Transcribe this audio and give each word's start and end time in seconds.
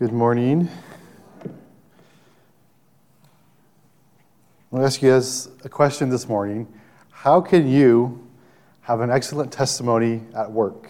Good 0.00 0.12
morning. 0.14 0.66
I 1.44 1.48
want 4.70 4.80
to 4.82 4.86
ask 4.86 5.02
you 5.02 5.10
guys 5.10 5.50
a 5.62 5.68
question 5.68 6.08
this 6.08 6.26
morning. 6.26 6.66
How 7.10 7.42
can 7.42 7.68
you 7.68 8.26
have 8.80 9.02
an 9.02 9.10
excellent 9.10 9.52
testimony 9.52 10.22
at 10.34 10.50
work? 10.50 10.88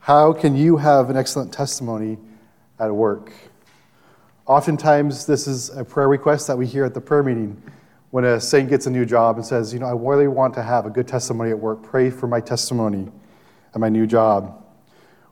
How 0.00 0.32
can 0.32 0.56
you 0.56 0.78
have 0.78 1.10
an 1.10 1.16
excellent 1.16 1.52
testimony 1.52 2.18
at 2.80 2.92
work? 2.92 3.32
Oftentimes, 4.46 5.24
this 5.24 5.46
is 5.46 5.70
a 5.70 5.84
prayer 5.84 6.08
request 6.08 6.48
that 6.48 6.58
we 6.58 6.66
hear 6.66 6.84
at 6.84 6.94
the 6.94 7.00
prayer 7.00 7.22
meeting 7.22 7.62
when 8.10 8.24
a 8.24 8.40
saint 8.40 8.68
gets 8.68 8.88
a 8.88 8.90
new 8.90 9.06
job 9.06 9.36
and 9.36 9.46
says, 9.46 9.72
You 9.72 9.78
know, 9.78 9.86
I 9.86 9.92
really 9.92 10.26
want 10.26 10.54
to 10.54 10.62
have 10.64 10.86
a 10.86 10.90
good 10.90 11.06
testimony 11.06 11.50
at 11.50 11.58
work. 11.60 11.84
Pray 11.84 12.10
for 12.10 12.26
my 12.26 12.40
testimony 12.40 13.12
at 13.72 13.80
my 13.80 13.90
new 13.90 14.08
job. 14.08 14.61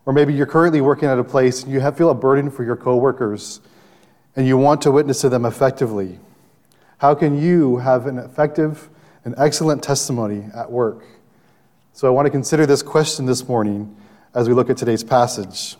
Or 0.06 0.12
maybe 0.12 0.32
you're 0.34 0.46
currently 0.46 0.80
working 0.80 1.08
at 1.08 1.18
a 1.18 1.24
place 1.24 1.62
and 1.62 1.72
you 1.72 1.80
have, 1.80 1.96
feel 1.96 2.10
a 2.10 2.14
burden 2.14 2.50
for 2.50 2.64
your 2.64 2.76
coworkers 2.76 3.60
and 4.36 4.46
you 4.46 4.56
want 4.56 4.82
to 4.82 4.90
witness 4.90 5.20
to 5.22 5.28
them 5.28 5.44
effectively. 5.44 6.18
How 6.98 7.14
can 7.14 7.40
you 7.40 7.78
have 7.78 8.06
an 8.06 8.18
effective 8.18 8.88
and 9.24 9.34
excellent 9.36 9.82
testimony 9.82 10.44
at 10.54 10.70
work? 10.70 11.04
So 11.92 12.06
I 12.06 12.10
want 12.10 12.26
to 12.26 12.30
consider 12.30 12.66
this 12.66 12.82
question 12.82 13.26
this 13.26 13.46
morning 13.48 13.96
as 14.34 14.48
we 14.48 14.54
look 14.54 14.70
at 14.70 14.76
today's 14.76 15.04
passage. 15.04 15.76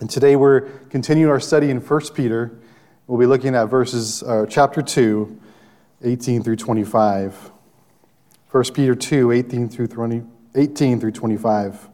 And 0.00 0.10
today 0.10 0.36
we're 0.36 0.62
continuing 0.90 1.30
our 1.30 1.40
study 1.40 1.70
in 1.70 1.78
1 1.80 2.00
Peter. 2.14 2.58
We'll 3.06 3.18
be 3.18 3.26
looking 3.26 3.54
at 3.54 3.66
verses, 3.66 4.22
uh, 4.22 4.46
chapter 4.48 4.82
2, 4.82 5.40
18 6.02 6.42
through 6.42 6.56
25. 6.56 7.50
1 8.50 8.64
Peter 8.74 8.94
2, 8.94 9.32
18 9.32 9.68
through, 9.68 9.86
20, 9.86 10.22
18 10.54 11.00
through 11.00 11.12
25. 11.12 11.88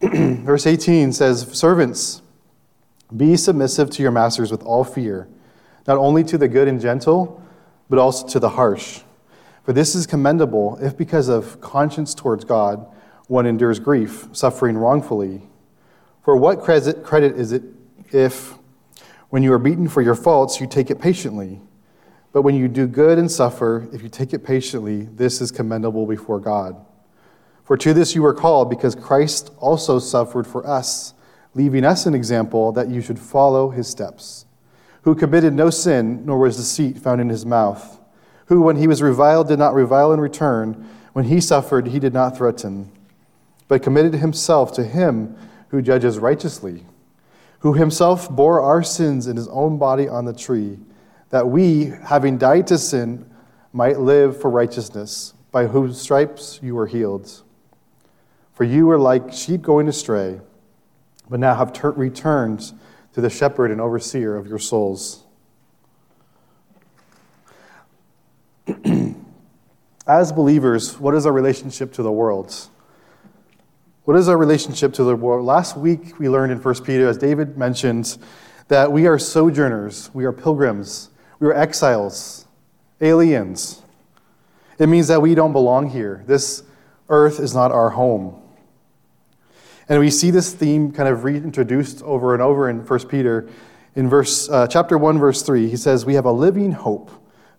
Verse 0.00 0.66
18 0.66 1.12
says, 1.12 1.42
Servants, 1.52 2.22
be 3.16 3.36
submissive 3.36 3.90
to 3.90 4.02
your 4.02 4.12
masters 4.12 4.50
with 4.50 4.62
all 4.62 4.84
fear, 4.84 5.28
not 5.86 5.98
only 5.98 6.22
to 6.24 6.38
the 6.38 6.46
good 6.46 6.68
and 6.68 6.80
gentle, 6.80 7.42
but 7.90 7.98
also 7.98 8.26
to 8.28 8.38
the 8.38 8.50
harsh. 8.50 9.00
For 9.64 9.72
this 9.72 9.94
is 9.94 10.06
commendable 10.06 10.78
if, 10.80 10.96
because 10.96 11.28
of 11.28 11.60
conscience 11.60 12.14
towards 12.14 12.44
God, 12.44 12.86
one 13.26 13.44
endures 13.44 13.80
grief, 13.80 14.28
suffering 14.32 14.78
wrongfully. 14.78 15.42
For 16.22 16.36
what 16.36 16.60
credit 16.60 17.36
is 17.36 17.52
it 17.52 17.62
if, 18.12 18.54
when 19.30 19.42
you 19.42 19.52
are 19.52 19.58
beaten 19.58 19.88
for 19.88 20.00
your 20.00 20.14
faults, 20.14 20.60
you 20.60 20.66
take 20.66 20.90
it 20.90 21.00
patiently? 21.00 21.60
But 22.32 22.42
when 22.42 22.54
you 22.54 22.68
do 22.68 22.86
good 22.86 23.18
and 23.18 23.30
suffer, 23.30 23.88
if 23.92 24.02
you 24.02 24.08
take 24.08 24.32
it 24.32 24.44
patiently, 24.44 25.02
this 25.02 25.40
is 25.40 25.50
commendable 25.50 26.06
before 26.06 26.38
God. 26.38 26.76
For 27.68 27.76
to 27.76 27.92
this 27.92 28.14
you 28.14 28.22
were 28.22 28.32
called, 28.32 28.70
because 28.70 28.94
Christ 28.94 29.52
also 29.58 29.98
suffered 29.98 30.46
for 30.46 30.66
us, 30.66 31.12
leaving 31.52 31.84
us 31.84 32.06
an 32.06 32.14
example 32.14 32.72
that 32.72 32.88
you 32.88 33.02
should 33.02 33.18
follow 33.18 33.68
his 33.68 33.86
steps, 33.86 34.46
who 35.02 35.14
committed 35.14 35.52
no 35.52 35.68
sin, 35.68 36.24
nor 36.24 36.38
was 36.38 36.56
deceit 36.56 36.96
found 36.96 37.20
in 37.20 37.28
his 37.28 37.44
mouth, 37.44 38.00
who, 38.46 38.62
when 38.62 38.76
he 38.76 38.86
was 38.86 39.02
reviled, 39.02 39.48
did 39.48 39.58
not 39.58 39.74
revile 39.74 40.14
in 40.14 40.18
return, 40.18 40.88
when 41.12 41.26
he 41.26 41.42
suffered, 41.42 41.88
he 41.88 41.98
did 41.98 42.14
not 42.14 42.38
threaten, 42.38 42.90
but 43.68 43.82
committed 43.82 44.14
himself 44.14 44.72
to 44.72 44.82
him 44.82 45.36
who 45.68 45.82
judges 45.82 46.18
righteously, 46.18 46.86
who 47.58 47.74
himself 47.74 48.30
bore 48.30 48.62
our 48.62 48.82
sins 48.82 49.26
in 49.26 49.36
his 49.36 49.48
own 49.48 49.76
body 49.76 50.08
on 50.08 50.24
the 50.24 50.32
tree, 50.32 50.78
that 51.28 51.46
we, 51.46 51.92
having 52.04 52.38
died 52.38 52.66
to 52.66 52.78
sin, 52.78 53.28
might 53.74 54.00
live 54.00 54.40
for 54.40 54.48
righteousness, 54.48 55.34
by 55.52 55.66
whose 55.66 56.00
stripes 56.00 56.60
you 56.62 56.74
were 56.74 56.86
healed. 56.86 57.42
For 58.58 58.64
you 58.64 58.86
were 58.88 58.98
like 58.98 59.32
sheep 59.32 59.62
going 59.62 59.86
astray, 59.86 60.40
but 61.30 61.38
now 61.38 61.54
have 61.54 61.72
ter- 61.72 61.92
returned 61.92 62.72
to 63.12 63.20
the 63.20 63.30
shepherd 63.30 63.70
and 63.70 63.80
overseer 63.80 64.34
of 64.34 64.48
your 64.48 64.58
souls. 64.58 65.22
As 70.08 70.32
believers, 70.32 70.98
what 70.98 71.14
is 71.14 71.24
our 71.24 71.32
relationship 71.32 71.92
to 71.92 72.02
the 72.02 72.10
world? 72.10 72.52
What 74.02 74.16
is 74.16 74.28
our 74.28 74.36
relationship 74.36 74.92
to 74.94 75.04
the 75.04 75.14
world? 75.14 75.46
Last 75.46 75.76
week 75.76 76.18
we 76.18 76.28
learned 76.28 76.50
in 76.50 76.58
1 76.60 76.82
Peter, 76.82 77.06
as 77.06 77.16
David 77.16 77.56
mentioned, 77.56 78.18
that 78.66 78.90
we 78.90 79.06
are 79.06 79.20
sojourners, 79.20 80.10
we 80.12 80.24
are 80.24 80.32
pilgrims, 80.32 81.10
we 81.38 81.46
are 81.46 81.54
exiles, 81.54 82.48
aliens. 83.00 83.82
It 84.80 84.88
means 84.88 85.06
that 85.06 85.22
we 85.22 85.36
don't 85.36 85.52
belong 85.52 85.90
here. 85.90 86.24
This 86.26 86.64
earth 87.08 87.38
is 87.38 87.54
not 87.54 87.70
our 87.70 87.90
home. 87.90 88.42
And 89.88 90.00
we 90.00 90.10
see 90.10 90.30
this 90.30 90.52
theme 90.52 90.92
kind 90.92 91.08
of 91.08 91.24
reintroduced 91.24 92.02
over 92.02 92.34
and 92.34 92.42
over 92.42 92.68
in 92.68 92.86
1 92.86 93.08
Peter. 93.08 93.48
In 93.94 94.08
verse, 94.08 94.48
uh, 94.48 94.66
chapter 94.66 94.98
1, 94.98 95.18
verse 95.18 95.42
3, 95.42 95.68
he 95.68 95.76
says, 95.76 96.04
We 96.04 96.14
have 96.14 96.26
a 96.26 96.32
living 96.32 96.72
hope 96.72 97.10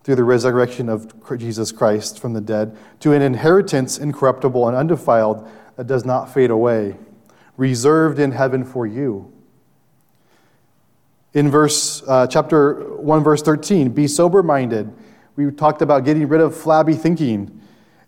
through 0.04 0.16
the 0.16 0.24
resurrection 0.24 0.90
of 0.90 1.12
Jesus 1.38 1.72
Christ 1.72 2.20
from 2.20 2.34
the 2.34 2.42
dead 2.42 2.78
to 3.00 3.14
an 3.14 3.22
inheritance 3.22 3.98
incorruptible 3.98 4.68
and 4.68 4.78
undefiled 4.78 5.50
that 5.76 5.88
does 5.88 6.06
not 6.06 6.34
fade 6.34 6.52
away, 6.52 6.98
reserved 7.58 8.20
in 8.20 8.32
heaven 8.32 8.64
for 8.64 8.86
you. 8.86 9.34
In 11.34 11.50
verse, 11.50 12.04
uh, 12.08 12.28
chapter 12.28 12.96
1, 12.98 13.24
verse 13.24 13.42
13, 13.42 13.90
be 13.90 14.08
sober 14.08 14.42
minded. 14.42 14.92
We 15.36 15.52
talked 15.52 15.82
about 15.82 16.06
getting 16.06 16.28
rid 16.28 16.42
of 16.42 16.56
flabby 16.56 16.96
thinking 16.96 17.62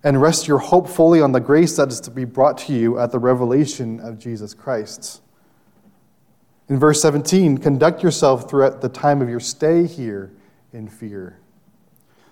and 0.03 0.22
rest 0.22 0.47
your 0.47 0.57
hope 0.57 0.88
fully 0.88 1.22
on 1.22 1.31
the 1.31 1.39
grace 1.39 1.75
that 1.78 1.89
is 1.89 2.00
to 2.01 2.12
be 2.12 2.25
brought 2.25 2.57
to 2.57 2.73
you 2.73 2.97
at 2.97 3.12
the 3.12 3.19
revelation 3.19 4.00
of 4.00 4.17
Jesus 4.17 4.53
Christ. 4.53 5.22
In 6.69 6.79
verse 6.79 7.01
17, 7.01 7.57
conduct 7.57 8.01
yourself 8.01 8.50
throughout 8.50 8.81
the 8.81 8.90
time 8.90 9.22
of 9.22 9.29
your 9.29 9.40
stay 9.40 9.85
here 9.85 10.31
in 10.73 10.88
fear. 10.88 11.38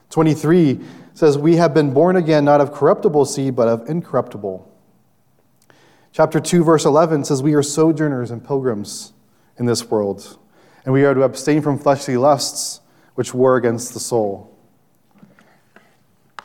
23 0.09 0.79
says, 1.13 1.37
We 1.37 1.57
have 1.57 1.73
been 1.73 1.93
born 1.93 2.15
again 2.15 2.45
not 2.45 2.61
of 2.61 2.73
corruptible 2.73 3.25
seed, 3.25 3.55
but 3.55 3.67
of 3.67 3.87
incorruptible. 3.87 4.65
Chapter 6.11 6.39
2, 6.39 6.63
verse 6.63 6.85
11 6.85 7.25
says, 7.25 7.43
We 7.43 7.53
are 7.53 7.61
sojourners 7.61 8.31
and 8.31 8.43
pilgrims 8.43 9.13
in 9.57 9.65
this 9.65 9.89
world, 9.89 10.39
and 10.85 10.93
we 10.93 11.05
are 11.05 11.13
to 11.13 11.23
abstain 11.23 11.61
from 11.61 11.77
fleshly 11.77 12.17
lusts 12.17 12.81
which 13.15 13.33
war 13.33 13.57
against 13.57 13.93
the 13.93 13.99
soul. 13.99 14.55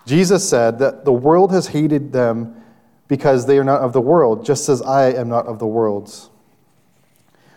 Jesus 0.07 0.49
said 0.49 0.79
that 0.81 1.05
the 1.05 1.13
world 1.13 1.51
has 1.53 1.69
hated 1.69 2.13
them 2.13 2.63
because 3.09 3.47
they 3.47 3.59
are 3.59 3.65
not 3.65 3.81
of 3.81 3.93
the 3.93 4.01
world, 4.01 4.45
just 4.45 4.69
as 4.69 4.83
I 4.83 5.13
am 5.13 5.29
not 5.29 5.47
of 5.47 5.59
the 5.59 5.67
world. 5.67 6.31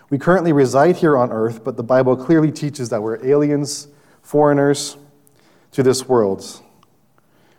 We 0.10 0.18
currently 0.18 0.54
reside 0.54 0.98
here 0.98 1.18
on 1.18 1.32
earth, 1.32 1.64
but 1.64 1.76
the 1.76 1.84
Bible 1.84 2.16
clearly 2.16 2.52
teaches 2.52 2.90
that 2.90 3.02
we're 3.02 3.26
aliens, 3.26 3.88
foreigners 4.22 4.98
to 5.72 5.84
this 5.84 6.08
world. 6.08 6.62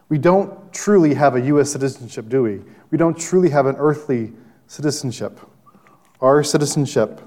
We 0.08 0.16
don't 0.16 0.72
truly 0.72 1.14
have 1.14 1.36
a 1.36 1.40
U.S. 1.42 1.70
citizenship, 1.70 2.28
do 2.28 2.42
we? 2.42 2.62
We 2.90 2.96
don't 2.96 3.18
truly 3.18 3.50
have 3.50 3.66
an 3.66 3.76
earthly 3.76 4.32
citizenship. 4.66 5.38
Our 6.20 6.42
citizenship 6.42 7.20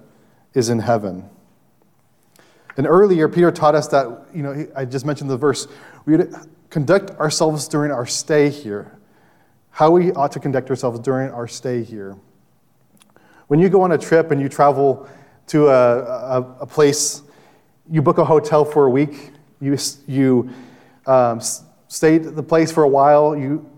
is 0.56 0.70
in 0.70 0.80
heaven. 0.80 1.30
And 2.78 2.88
earlier, 2.88 3.28
Peter 3.28 3.52
taught 3.52 3.76
us 3.76 3.88
that, 3.90 4.08
you 4.34 4.44
know, 4.44 4.68
I 4.76 4.86
just 4.86 5.06
mentioned 5.06 5.30
the 5.30 5.38
verse, 5.38 5.68
we 6.06 6.18
conduct 6.70 7.12
ourselves 7.20 7.68
during 7.68 7.92
our 7.92 8.06
stay 8.06 8.50
here, 8.50 8.98
how 9.72 9.92
we 9.92 10.12
ought 10.14 10.32
to 10.32 10.40
conduct 10.40 10.70
ourselves 10.70 11.00
during 11.00 11.30
our 11.32 11.48
stay 11.48 11.84
here. 11.84 12.18
When 13.48 13.60
you 13.60 13.70
go 13.70 13.82
on 13.82 13.92
a 13.92 13.98
trip 13.98 14.32
and 14.32 14.40
you 14.40 14.48
travel 14.48 15.10
to 15.48 15.68
a, 15.68 16.00
a, 16.00 16.58
a 16.62 16.66
place, 16.66 17.24
you 17.90 18.02
book 18.02 18.18
a 18.18 18.26
hotel 18.26 18.64
for 18.64 18.86
a 18.86 18.90
week, 18.90 19.32
you, 19.60 19.78
you 20.08 20.50
um, 21.06 21.42
stay 21.88 22.16
at 22.16 22.36
the 22.36 22.44
place 22.44 22.72
for 22.72 22.84
a 22.84 22.88
while, 22.88 23.36
you 23.36 23.70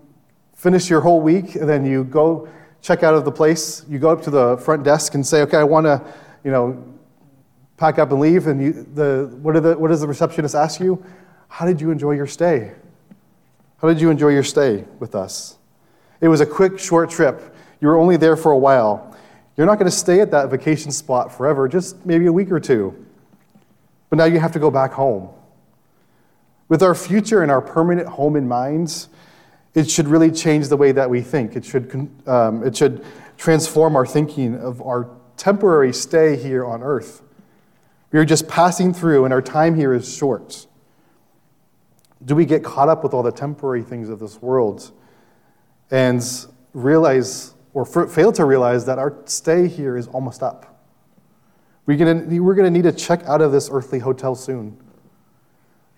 finish 0.54 0.88
your 0.88 1.00
whole 1.00 1.20
week, 1.20 1.56
and 1.56 1.68
then 1.68 1.84
you 1.84 2.04
go 2.04 2.48
check 2.80 3.02
out 3.02 3.14
of 3.14 3.24
the 3.24 3.32
place. 3.32 3.84
You 3.88 3.98
go 3.98 4.10
up 4.10 4.22
to 4.22 4.30
the 4.30 4.56
front 4.58 4.84
desk 4.84 5.14
and 5.14 5.26
say, 5.26 5.42
okay, 5.42 5.56
I 5.56 5.64
want 5.64 5.86
to, 5.86 6.00
you 6.44 6.50
know, 6.50 6.93
pack 7.76 7.98
up 7.98 8.10
and 8.10 8.20
leave. 8.20 8.46
And 8.46 8.62
you, 8.62 8.72
the, 8.94 9.36
what, 9.42 9.60
the, 9.62 9.76
what 9.78 9.88
does 9.88 10.00
the 10.00 10.08
receptionist 10.08 10.54
ask 10.54 10.80
you? 10.80 11.04
How 11.48 11.66
did 11.66 11.80
you 11.80 11.90
enjoy 11.90 12.12
your 12.12 12.26
stay? 12.26 12.72
How 13.78 13.88
did 13.88 14.00
you 14.00 14.10
enjoy 14.10 14.28
your 14.28 14.42
stay 14.42 14.84
with 14.98 15.14
us? 15.14 15.58
It 16.20 16.28
was 16.28 16.40
a 16.40 16.46
quick, 16.46 16.78
short 16.78 17.10
trip. 17.10 17.54
You 17.80 17.88
were 17.88 17.98
only 17.98 18.16
there 18.16 18.36
for 18.36 18.52
a 18.52 18.58
while. 18.58 19.14
You're 19.56 19.66
not 19.66 19.78
going 19.78 19.90
to 19.90 19.96
stay 19.96 20.20
at 20.20 20.30
that 20.30 20.50
vacation 20.50 20.90
spot 20.90 21.32
forever, 21.36 21.68
just 21.68 22.04
maybe 22.04 22.26
a 22.26 22.32
week 22.32 22.50
or 22.50 22.58
two. 22.58 23.06
But 24.10 24.16
now 24.16 24.24
you 24.24 24.40
have 24.40 24.52
to 24.52 24.58
go 24.58 24.70
back 24.70 24.92
home. 24.92 25.28
With 26.68 26.82
our 26.82 26.94
future 26.94 27.42
and 27.42 27.50
our 27.50 27.60
permanent 27.60 28.08
home 28.08 28.36
in 28.36 28.48
mind, 28.48 29.06
it 29.74 29.90
should 29.90 30.08
really 30.08 30.30
change 30.30 30.68
the 30.68 30.76
way 30.76 30.92
that 30.92 31.10
we 31.10 31.20
think. 31.20 31.56
It 31.56 31.64
should, 31.64 32.10
um, 32.26 32.64
it 32.64 32.76
should 32.76 33.04
transform 33.36 33.96
our 33.96 34.06
thinking 34.06 34.56
of 34.56 34.80
our 34.82 35.10
temporary 35.36 35.92
stay 35.92 36.36
here 36.36 36.64
on 36.64 36.82
earth. 36.82 37.22
We 38.14 38.20
are 38.20 38.24
just 38.24 38.46
passing 38.46 38.94
through, 38.94 39.24
and 39.24 39.34
our 39.34 39.42
time 39.42 39.74
here 39.74 39.92
is 39.92 40.16
short. 40.16 40.68
Do 42.24 42.36
we 42.36 42.44
get 42.44 42.62
caught 42.62 42.88
up 42.88 43.02
with 43.02 43.12
all 43.12 43.24
the 43.24 43.32
temporary 43.32 43.82
things 43.82 44.08
of 44.08 44.20
this 44.20 44.40
world 44.40 44.92
and 45.90 46.22
realize 46.74 47.54
or 47.72 47.84
fail 47.84 48.30
to 48.30 48.44
realize 48.44 48.86
that 48.86 49.00
our 49.00 49.16
stay 49.24 49.66
here 49.66 49.96
is 49.96 50.06
almost 50.06 50.44
up? 50.44 50.80
We're 51.86 51.96
going 51.96 52.40
we're 52.40 52.54
to 52.54 52.70
need 52.70 52.84
to 52.84 52.92
check 52.92 53.24
out 53.24 53.40
of 53.40 53.50
this 53.50 53.68
earthly 53.72 53.98
hotel 53.98 54.36
soon. 54.36 54.80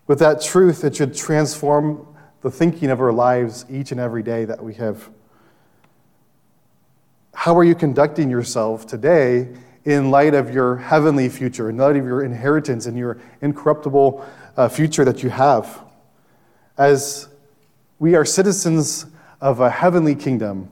With 0.06 0.19
that 0.20 0.40
truth, 0.40 0.84
it 0.84 0.96
should 0.96 1.14
transform 1.14 2.16
the 2.40 2.50
thinking 2.50 2.88
of 2.88 2.98
our 2.98 3.12
lives 3.12 3.66
each 3.69 3.92
and 3.92 4.00
every 4.00 4.22
day 4.22 4.46
that 4.46 4.64
we 4.64 4.72
have. 4.76 5.10
How 7.34 7.54
are 7.58 7.64
you 7.64 7.74
conducting 7.74 8.30
yourself 8.30 8.86
today 8.86 9.50
in 9.86 10.10
light 10.10 10.34
of 10.34 10.52
your 10.52 10.76
heavenly 10.76 11.28
future, 11.28 11.70
in 11.70 11.76
light 11.76 11.96
of 11.96 12.04
your 12.04 12.24
inheritance 12.24 12.86
and 12.86 12.98
your 12.98 13.18
incorruptible 13.40 14.26
uh, 14.56 14.68
future 14.68 15.04
that 15.04 15.22
you 15.22 15.30
have? 15.30 15.80
As 16.76 17.28
we 18.00 18.16
are 18.16 18.24
citizens 18.24 19.06
of 19.40 19.60
a 19.60 19.70
heavenly 19.70 20.16
kingdom, 20.16 20.68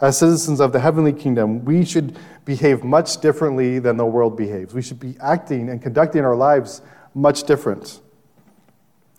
as 0.00 0.18
citizens 0.18 0.60
of 0.60 0.72
the 0.72 0.80
heavenly 0.80 1.12
kingdom, 1.12 1.64
we 1.64 1.84
should 1.84 2.16
behave 2.44 2.82
much 2.82 3.20
differently 3.20 3.78
than 3.78 3.96
the 3.96 4.06
world 4.06 4.36
behaves. 4.36 4.74
We 4.74 4.82
should 4.82 4.98
be 4.98 5.14
acting 5.20 5.68
and 5.68 5.80
conducting 5.80 6.24
our 6.24 6.34
lives 6.34 6.82
much 7.14 7.44
different. 7.44 8.00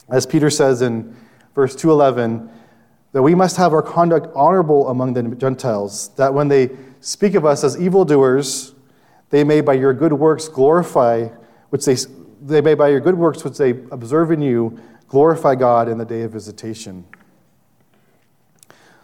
As 0.10 0.26
Peter 0.26 0.50
says 0.50 0.82
in 0.82 1.16
verse 1.54 1.76
211, 1.76 2.50
that 3.14 3.22
we 3.22 3.34
must 3.34 3.58
have 3.58 3.74
our 3.74 3.82
conduct 3.82 4.28
honorable 4.36 4.90
among 4.90 5.14
the 5.14 5.24
Gentiles, 5.36 6.10
that 6.18 6.34
when 6.34 6.48
they 6.50 6.72
speak 7.00 7.36
of 7.36 7.46
us 7.46 7.64
as 7.64 7.80
evildoers, 7.80 8.75
they 9.30 9.44
may 9.44 9.62
by 9.62 9.74
your 9.74 9.94
good 9.94 10.14
works 10.14 10.48
glorify, 10.48 11.28
which 11.70 11.86
they, 11.86 11.96
they 12.42 12.62
may 12.62 12.74
by 12.74 12.90
your 12.90 13.00
good 13.00 13.16
works 13.16 13.44
which 13.44 13.58
they 13.58 13.72
observe 13.92 14.32
in 14.32 14.42
you, 14.42 14.80
glorify 15.08 15.56
God 15.56 15.90
in 15.90 15.98
the 15.98 16.06
day 16.06 16.22
of 16.22 16.32
visitation. 16.32 17.06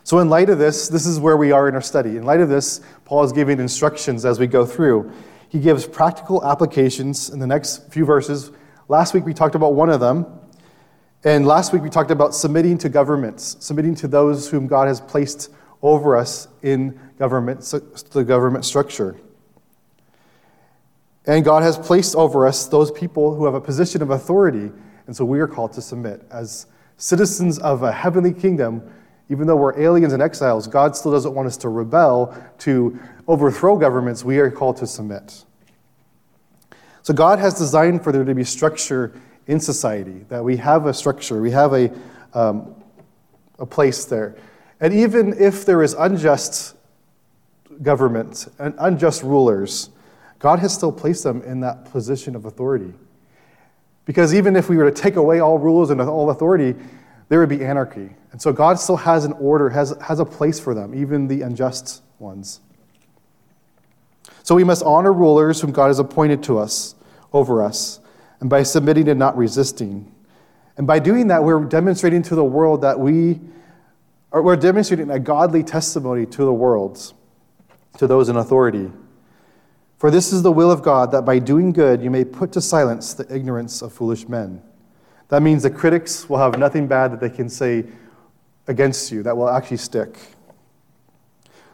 So, 0.03 0.19
in 0.19 0.29
light 0.29 0.50
of 0.50 0.57
this, 0.57 0.88
this 0.88 1.06
is 1.06 1.19
where 1.19 1.38
we 1.38 1.51
are 1.51 1.68
in 1.68 1.75
our 1.75 1.81
study. 1.81 2.18
In 2.18 2.23
light 2.23 2.39
of 2.39 2.50
this, 2.50 2.81
Paul 3.06 3.23
is 3.23 3.31
giving 3.31 3.59
instructions 3.59 4.25
as 4.25 4.39
we 4.39 4.47
go 4.47 4.65
through. 4.65 5.12
He 5.50 5.59
gives 5.59 5.85
practical 5.85 6.44
applications 6.45 7.29
in 7.29 7.39
the 7.39 7.47
next 7.47 7.91
few 7.91 8.06
verses. 8.06 8.51
Last 8.88 9.13
week 9.13 9.25
we 9.25 9.33
talked 9.33 9.56
about 9.56 9.74
one 9.74 9.89
of 9.89 10.00
them. 10.00 10.25
And 11.24 11.45
last 11.45 11.71
week 11.71 11.83
we 11.83 11.89
talked 11.89 12.09
about 12.09 12.33
submitting 12.33 12.77
to 12.79 12.89
governments, 12.89 13.57
submitting 13.59 13.94
to 13.95 14.07
those 14.07 14.50
whom 14.50 14.65
God 14.65 14.88
has 14.88 15.00
placed 15.00 15.50
over 15.81 16.17
us 16.17 16.47
in 16.63 17.00
government, 17.19 17.62
the 18.12 18.24
government 18.24 18.65
structure. 18.65 19.17
And 21.25 21.45
God 21.45 21.63
has 21.63 21.77
placed 21.77 22.15
over 22.15 22.47
us 22.47 22.68
those 22.68 22.91
people 22.91 23.35
who 23.35 23.45
have 23.45 23.53
a 23.53 23.62
position 23.62 24.01
of 24.01 24.09
authority. 24.09 24.71
And 25.06 25.15
so 25.15 25.23
we 25.23 25.39
are 25.39 25.47
called 25.47 25.73
to 25.73 25.81
submit. 25.81 26.25
As 26.31 26.65
citizens 26.97 27.59
of 27.59 27.83
a 27.83 27.91
heavenly 27.91 28.33
kingdom, 28.33 28.89
even 29.29 29.47
though 29.47 29.56
we're 29.56 29.79
aliens 29.79 30.13
and 30.13 30.21
exiles, 30.21 30.68
God 30.68 30.95
still 30.95 31.12
doesn't 31.12 31.33
want 31.33 31.47
us 31.47 31.57
to 31.57 31.69
rebel, 31.69 32.35
to 32.59 33.00
overthrow 33.27 33.77
governments. 33.77 34.25
We 34.25 34.39
are 34.39 34.51
called 34.51 34.77
to 34.77 34.88
submit. 34.88 35.45
So 37.03 37.13
God 37.13 37.39
has 37.39 37.53
designed 37.53 38.03
for 38.03 38.12
there 38.12 38.24
to 38.24 38.35
be 38.35 38.44
structure 38.44 39.13
in 39.47 39.59
society, 39.59 40.25
that 40.29 40.44
we 40.44 40.57
have 40.57 40.85
a 40.85 40.94
structure, 40.94 41.41
we 41.41 41.51
have 41.51 41.74
a, 41.74 41.91
um, 42.33 42.75
a 43.57 43.65
place 43.65 44.06
there. 44.06 44.35
And 44.79 44.94
even 44.94 45.33
if 45.39 45.65
there 45.65 45.81
is 45.81 45.94
unjust 45.94 46.75
government 47.81 48.47
and 48.59 48.75
unjust 48.77 49.24
rulers, 49.24 49.89
God 50.41 50.59
has 50.59 50.73
still 50.73 50.91
placed 50.91 51.23
them 51.23 51.43
in 51.43 51.59
that 51.59 51.85
position 51.85 52.35
of 52.35 52.45
authority. 52.45 52.93
Because 54.05 54.33
even 54.33 54.55
if 54.55 54.69
we 54.69 54.75
were 54.75 54.89
to 54.89 55.01
take 55.01 55.15
away 55.15 55.39
all 55.39 55.59
rules 55.59 55.91
and 55.91 56.01
all 56.01 56.31
authority, 56.31 56.75
there 57.29 57.39
would 57.39 57.49
be 57.49 57.63
anarchy. 57.63 58.09
And 58.31 58.41
so 58.41 58.51
God 58.51 58.79
still 58.79 58.97
has 58.97 59.23
an 59.23 59.33
order, 59.33 59.69
has, 59.69 59.95
has 60.01 60.19
a 60.19 60.25
place 60.25 60.59
for 60.59 60.73
them, 60.73 60.95
even 60.95 61.27
the 61.27 61.43
unjust 61.43 62.01
ones. 62.17 62.59
So 64.41 64.55
we 64.55 64.63
must 64.63 64.81
honor 64.83 65.13
rulers 65.13 65.61
whom 65.61 65.71
God 65.71 65.88
has 65.88 65.99
appointed 65.99 66.41
to 66.43 66.57
us, 66.57 66.95
over 67.31 67.61
us, 67.61 67.99
and 68.39 68.49
by 68.49 68.63
submitting 68.63 69.07
and 69.09 69.19
not 69.19 69.38
resisting. 69.38 70.11
And 70.75 70.88
by 70.88 70.97
doing 70.97 71.27
that, 71.27 71.43
we're 71.43 71.63
demonstrating 71.63 72.23
to 72.23 72.35
the 72.35 72.43
world 72.43 72.81
that 72.81 72.99
we 72.99 73.39
are 74.31 74.41
we're 74.41 74.55
demonstrating 74.55 75.11
a 75.11 75.19
godly 75.19 75.61
testimony 75.61 76.25
to 76.25 76.45
the 76.45 76.53
world, 76.53 77.13
to 77.97 78.07
those 78.07 78.29
in 78.29 78.38
authority. 78.38 78.89
For 80.01 80.09
this 80.09 80.33
is 80.33 80.42
the 80.42 80.51
will 80.51 80.71
of 80.71 80.81
God, 80.81 81.12
that 81.12 81.25
by 81.25 81.38
doing 81.38 81.71
good 81.71 82.01
you 82.01 82.09
may 82.09 82.25
put 82.25 82.51
to 82.53 82.59
silence 82.59 83.13
the 83.13 83.31
ignorance 83.31 83.83
of 83.83 83.94
foolish 83.94 84.27
men. 84.27 84.63
That 85.27 85.44
means 85.44 85.62
the 85.62 85.69
critics 85.69 86.27
will 86.27 86.39
have 86.39 86.57
nothing 86.57 86.88
bad 86.88 87.12
that 87.12 87.19
they 87.19 87.30
can 87.30 87.48
say 87.48 87.86
against 88.65 89.12
you 89.12 89.21
that 89.21 89.38
will 89.38 89.48
actually 89.48 89.77
stick. 89.77 90.18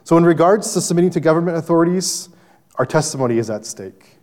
So, 0.04 0.18
in 0.18 0.26
regards 0.26 0.74
to 0.74 0.82
submitting 0.82 1.08
to 1.12 1.20
government 1.20 1.56
authorities, 1.56 2.28
our 2.74 2.84
testimony 2.84 3.38
is 3.38 3.48
at 3.48 3.64
stake. 3.64 4.18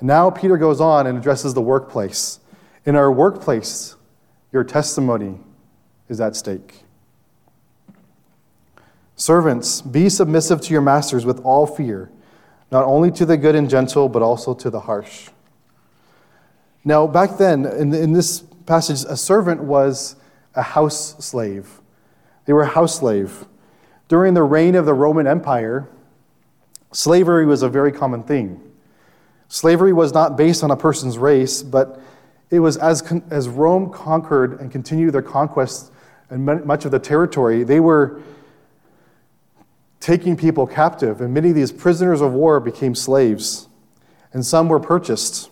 Now 0.00 0.30
Peter 0.30 0.56
goes 0.56 0.80
on 0.80 1.08
and 1.08 1.18
addresses 1.18 1.52
the 1.52 1.62
workplace. 1.62 2.38
In 2.84 2.94
our 2.94 3.10
workplace, 3.10 3.96
your 4.52 4.62
testimony 4.62 5.40
is 6.08 6.20
at 6.20 6.36
stake. 6.36 6.84
Servants, 9.16 9.82
be 9.82 10.08
submissive 10.08 10.60
to 10.60 10.72
your 10.72 10.82
masters 10.82 11.26
with 11.26 11.40
all 11.40 11.66
fear, 11.66 12.12
not 12.74 12.86
only 12.86 13.08
to 13.08 13.24
the 13.24 13.36
good 13.36 13.54
and 13.54 13.70
gentle, 13.70 14.08
but 14.08 14.20
also 14.20 14.52
to 14.52 14.68
the 14.68 14.80
harsh. 14.80 15.28
Now, 16.84 17.06
back 17.06 17.38
then, 17.38 17.64
in, 17.66 17.94
in 17.94 18.12
this 18.12 18.40
passage, 18.66 19.04
a 19.08 19.16
servant 19.16 19.62
was 19.62 20.16
a 20.56 20.62
house 20.62 21.14
slave. 21.24 21.80
They 22.46 22.52
were 22.52 22.62
a 22.62 22.66
house 22.66 22.98
slave. 22.98 23.44
During 24.08 24.34
the 24.34 24.42
reign 24.42 24.74
of 24.74 24.86
the 24.86 24.92
Roman 24.92 25.28
Empire, 25.28 25.86
slavery 26.90 27.46
was 27.46 27.62
a 27.62 27.68
very 27.68 27.92
common 27.92 28.24
thing. 28.24 28.60
Slavery 29.46 29.92
was 29.92 30.12
not 30.12 30.36
based 30.36 30.64
on 30.64 30.72
a 30.72 30.76
person's 30.76 31.16
race, 31.16 31.62
but 31.62 32.00
it 32.50 32.58
was 32.58 32.76
as, 32.78 33.04
as 33.30 33.48
Rome 33.48 33.92
conquered 33.92 34.60
and 34.60 34.72
continued 34.72 35.14
their 35.14 35.22
conquest 35.22 35.92
and 36.28 36.44
much 36.44 36.84
of 36.84 36.90
the 36.90 36.98
territory, 36.98 37.62
they 37.62 37.78
were 37.78 38.20
taking 40.04 40.36
people 40.36 40.66
captive, 40.66 41.22
and 41.22 41.32
many 41.32 41.48
of 41.48 41.54
these 41.54 41.72
prisoners 41.72 42.20
of 42.20 42.30
war 42.30 42.60
became 42.60 42.94
slaves, 42.94 43.68
and 44.34 44.44
some 44.44 44.68
were 44.68 44.78
purchased. 44.78 45.48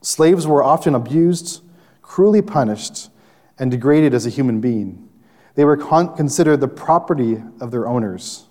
Slaves 0.00 0.46
were 0.46 0.62
often 0.62 0.94
abused, 0.94 1.62
cruelly 2.00 2.40
punished, 2.40 3.10
and 3.58 3.70
degraded 3.70 4.14
as 4.14 4.24
a 4.24 4.30
human 4.30 4.58
being. 4.58 5.06
They 5.54 5.66
were 5.66 5.76
con- 5.76 6.16
considered 6.16 6.62
the 6.62 6.68
property 6.68 7.42
of 7.60 7.70
their 7.70 7.86
owners. 7.86 8.46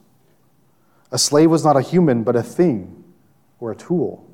A 1.11 1.17
slave 1.17 1.49
was 1.49 1.65
not 1.65 1.75
a 1.75 1.81
human, 1.81 2.21
but 2.21 2.35
a 2.35 2.43
thing 2.43 3.03
or 3.59 3.71
a 3.71 3.75
tool. 3.75 4.29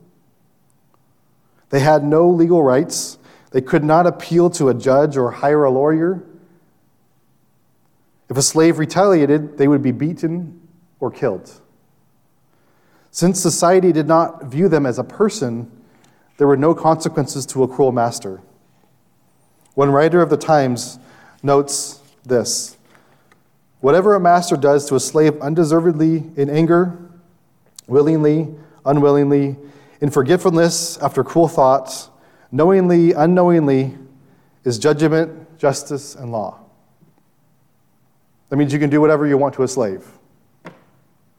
They 1.69 1.79
had 1.79 2.03
no 2.03 2.29
legal 2.29 2.61
rights. 2.61 3.17
They 3.51 3.61
could 3.61 3.85
not 3.85 4.05
appeal 4.05 4.49
to 4.49 4.67
a 4.67 4.73
judge 4.73 5.15
or 5.15 5.31
hire 5.31 5.63
a 5.63 5.71
lawyer. 5.71 6.25
If 8.29 8.37
a 8.37 8.41
slave 8.41 8.79
retaliated, 8.79 9.57
they 9.57 9.67
would 9.67 9.81
be 9.81 9.91
beaten 9.91 10.67
or 10.99 11.11
killed. 11.11 11.61
Since 13.11 13.39
society 13.39 13.91
did 13.91 14.07
not 14.07 14.45
view 14.45 14.67
them 14.67 14.85
as 14.85 14.99
a 14.99 15.03
person, 15.03 15.71
there 16.37 16.47
were 16.47 16.57
no 16.57 16.75
consequences 16.75 17.45
to 17.47 17.63
a 17.63 17.67
cruel 17.67 17.91
master. 17.91 18.41
One 19.73 19.91
writer 19.91 20.21
of 20.21 20.29
the 20.29 20.37
Times 20.37 20.99
notes 21.43 22.01
this 22.23 22.75
Whatever 23.81 24.15
a 24.15 24.19
master 24.19 24.57
does 24.57 24.87
to 24.89 24.95
a 24.95 24.99
slave 24.99 25.39
undeservedly 25.41 26.23
in 26.35 26.49
anger, 26.49 26.97
willingly, 27.87 28.53
unwillingly, 28.85 29.57
in 30.01 30.09
forgetfulness 30.09 30.97
after 30.97 31.23
cruel 31.23 31.47
thoughts, 31.47 32.09
knowingly, 32.51 33.13
unknowingly, 33.13 33.95
is 34.63 34.79
judgment, 34.79 35.57
justice, 35.59 36.15
and 36.15 36.31
law. 36.31 36.64
That 38.49 38.57
means 38.57 38.71
you 38.71 38.79
can 38.79 38.89
do 38.89 39.01
whatever 39.01 39.25
you 39.25 39.37
want 39.37 39.55
to 39.55 39.63
a 39.63 39.67
slave. 39.67 40.05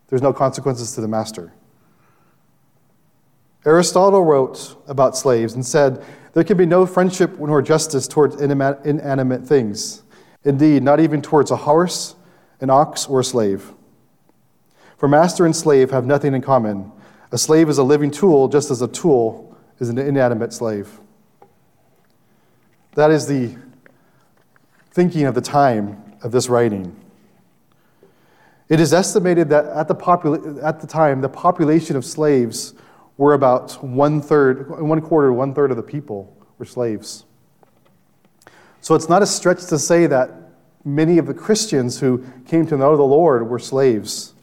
There's 0.09 0.23
no 0.23 0.33
consequences 0.33 0.95
to 0.95 1.01
the 1.01 1.09
master. 1.09 1.53
Aristotle 3.65 4.25
wrote 4.25 4.77
about 4.87 5.17
slaves 5.17 5.55
and 5.55 5.67
said, 5.67 6.05
There 6.33 6.45
can 6.45 6.57
be 6.57 6.67
no 6.67 6.87
friendship 6.87 7.39
nor 7.39 7.61
justice 7.63 8.07
towards 8.07 8.41
inanimate 8.41 9.45
things. 9.45 10.03
Indeed, 10.45 10.85
not 10.85 11.01
even 11.01 11.21
towards 11.21 11.51
a 11.51 11.57
horse, 11.57 12.15
an 12.61 12.71
ox, 12.71 13.07
or 13.07 13.21
a 13.21 13.25
slave. 13.25 13.73
For 14.97 15.09
master 15.09 15.45
and 15.45 15.55
slave 15.55 15.91
have 15.91 16.07
nothing 16.07 16.35
in 16.35 16.43
common. 16.43 16.93
A 17.33 17.39
slave 17.39 17.69
is 17.69 17.79
a 17.79 17.83
living 17.83 18.13
tool, 18.13 18.47
just 18.47 18.71
as 18.71 18.81
a 18.83 18.89
tool 18.89 19.57
is 19.81 19.89
an 19.89 19.99
inanimate 19.99 20.53
slave. 20.53 21.01
That 22.95 23.11
is 23.11 23.27
the 23.27 23.57
thinking 24.91 25.25
of 25.25 25.35
the 25.35 25.41
time 25.41 26.06
of 26.27 26.33
this 26.33 26.49
writing. 26.49 26.95
It 28.69 28.81
is 28.81 28.93
estimated 28.93 29.49
that 29.51 29.65
at 29.67 29.87
the, 29.87 30.61
at 30.61 30.81
the 30.81 30.87
time, 30.89 31.21
the 31.21 31.29
population 31.29 31.95
of 31.95 32.05
slaves 32.05 32.75
were 33.17 33.33
about 33.33 33.83
one 33.83 34.21
third, 34.21 34.69
one 34.83 35.01
quarter, 35.01 35.33
one 35.33 35.55
third 35.55 35.71
of 35.71 35.77
the 35.77 35.85
people 35.85 36.37
were 36.59 36.65
slaves. 36.65 37.25
So 38.81 38.97
it's 38.97 39.09
not 39.09 39.23
a 39.23 39.27
stretch 39.27 39.67
to 39.67 39.79
say 39.79 40.09
that 40.09 40.33
many 40.85 41.19
of 41.19 41.27
the 41.27 41.35
Christians 41.35 42.01
who 42.01 42.27
came 42.45 42.67
to 42.67 42.77
know 42.77 42.97
the 42.97 43.05
Lord 43.05 43.49
were 43.49 43.61
slaves. 43.61 44.35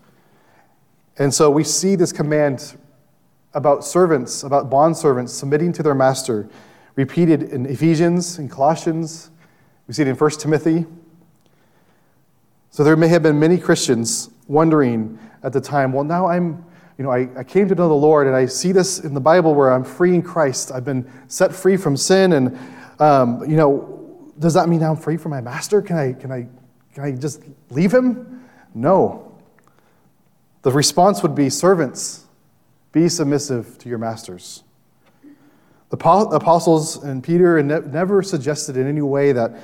And 1.18 1.34
so 1.34 1.52
we 1.52 1.66
see 1.66 1.98
this 1.98 2.14
command 2.14 2.78
about 3.54 3.84
servants, 3.84 4.44
about 4.44 4.70
bondservants 4.70 5.30
submitting 5.30 5.74
to 5.74 5.84
their 5.84 5.94
master, 5.94 6.50
repeated 6.96 7.44
in 7.44 7.66
Ephesians, 7.66 8.40
in 8.40 8.48
Colossians, 8.48 9.32
we 9.86 9.94
see 9.94 10.04
it 10.04 10.08
in 10.08 10.16
1 10.16 10.32
Timothy. 10.32 10.86
So 12.74 12.84
there 12.84 12.96
may 12.96 13.08
have 13.10 13.22
been 13.22 13.40
many 13.40 13.60
Christians 13.60 14.32
wondering 14.48 15.20
at 15.44 15.54
the 15.54 15.62
time, 15.62 15.94
well, 15.94 16.04
now 16.04 16.28
I'm, 16.28 16.66
you 16.98 17.04
know, 17.04 17.12
I, 17.12 17.30
I 17.38 17.44
came 17.44 17.68
to 17.68 17.76
know 17.76 17.88
the 17.88 17.94
Lord 17.94 18.26
and 18.26 18.36
I 18.36 18.48
see 18.48 18.72
this 18.72 18.98
in 18.98 19.14
the 19.14 19.22
Bible 19.22 19.54
where 19.54 19.72
I'm 19.72 19.84
free 19.84 20.16
in 20.16 20.24
Christ. 20.24 20.72
I've 20.72 20.84
been 20.84 21.08
set 21.28 21.54
free 21.54 21.78
from 21.78 21.96
sin. 21.96 22.34
And, 22.34 22.58
um, 23.00 23.48
you 23.48 23.58
know, 23.58 24.34
does 24.40 24.56
that 24.56 24.70
mean 24.70 24.80
now 24.80 24.90
I'm 24.90 24.98
free 24.98 25.18
from 25.18 25.30
my 25.30 25.40
master? 25.40 25.84
Can 25.84 25.98
I, 25.98 26.14
can 26.14 26.32
I, 26.32 26.48
can 26.96 27.04
I 27.04 27.12
just 27.12 27.44
leave 27.70 27.94
him? 27.94 28.44
No. 28.74 29.38
The 30.64 30.72
response 30.72 31.22
would 31.22 31.36
be 31.36 31.52
servants, 31.52 32.26
be 32.92 33.08
submissive 33.08 33.78
to 33.78 33.90
your 33.90 34.00
masters. 34.00 34.64
The 35.92 35.98
apostles 35.98 37.04
and 37.04 37.24
Peter 37.24 37.62
never 37.62 38.24
suggested 38.24 38.78
in 38.78 38.88
any 38.88 39.04
way 39.04 39.32
that 39.32 39.60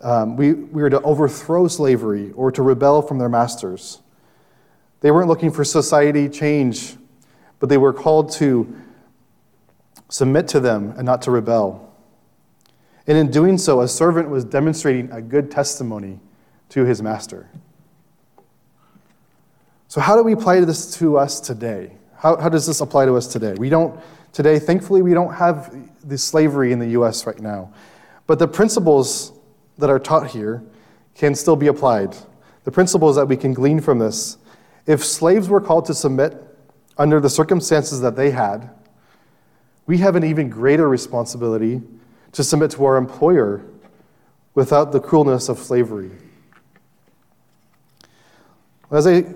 um, 0.00 0.36
we, 0.36 0.52
we 0.52 0.82
were 0.82 0.90
to 0.90 1.00
overthrow 1.02 1.68
slavery 1.68 2.32
or 2.32 2.52
to 2.52 2.62
rebel 2.62 3.02
from 3.02 3.18
their 3.18 3.28
masters. 3.28 4.00
They 5.00 5.10
weren't 5.10 5.28
looking 5.28 5.50
for 5.50 5.64
society 5.64 6.28
change, 6.28 6.96
but 7.58 7.68
they 7.68 7.78
were 7.78 7.92
called 7.92 8.32
to 8.32 8.76
submit 10.08 10.48
to 10.48 10.60
them 10.60 10.94
and 10.96 11.04
not 11.04 11.22
to 11.22 11.30
rebel. 11.30 11.94
And 13.06 13.16
in 13.16 13.30
doing 13.30 13.56
so, 13.56 13.80
a 13.80 13.88
servant 13.88 14.28
was 14.28 14.44
demonstrating 14.44 15.10
a 15.12 15.22
good 15.22 15.50
testimony 15.50 16.20
to 16.70 16.84
his 16.84 17.00
master. 17.00 17.48
So, 19.88 20.00
how 20.00 20.16
do 20.16 20.22
we 20.22 20.32
apply 20.32 20.60
this 20.60 20.96
to 20.98 21.16
us 21.16 21.38
today? 21.38 21.92
How, 22.16 22.36
how 22.36 22.48
does 22.48 22.66
this 22.66 22.80
apply 22.80 23.06
to 23.06 23.14
us 23.14 23.28
today? 23.28 23.54
We 23.54 23.68
don't, 23.68 24.00
today, 24.32 24.58
thankfully, 24.58 25.02
we 25.02 25.14
don't 25.14 25.32
have 25.32 25.74
the 26.02 26.18
slavery 26.18 26.72
in 26.72 26.80
the 26.80 26.88
U.S. 26.88 27.26
right 27.26 27.38
now. 27.38 27.72
But 28.26 28.40
the 28.40 28.48
principles 28.48 29.32
that 29.78 29.90
are 29.90 29.98
taught 29.98 30.28
here 30.28 30.62
can 31.14 31.34
still 31.34 31.56
be 31.56 31.66
applied. 31.66 32.16
The 32.64 32.70
principles 32.70 33.16
that 33.16 33.26
we 33.26 33.36
can 33.36 33.52
glean 33.52 33.80
from 33.80 33.98
this. 33.98 34.38
If 34.86 35.04
slaves 35.04 35.48
were 35.48 35.60
called 35.60 35.86
to 35.86 35.94
submit 35.94 36.42
under 36.98 37.20
the 37.20 37.30
circumstances 37.30 38.00
that 38.00 38.16
they 38.16 38.30
had, 38.30 38.70
we 39.86 39.98
have 39.98 40.16
an 40.16 40.24
even 40.24 40.48
greater 40.48 40.88
responsibility 40.88 41.82
to 42.32 42.44
submit 42.44 42.72
to 42.72 42.84
our 42.84 42.96
employer 42.96 43.64
without 44.54 44.92
the 44.92 45.00
cruelness 45.00 45.48
of 45.48 45.58
slavery. 45.58 46.10
As 48.90 49.06
I 49.06 49.26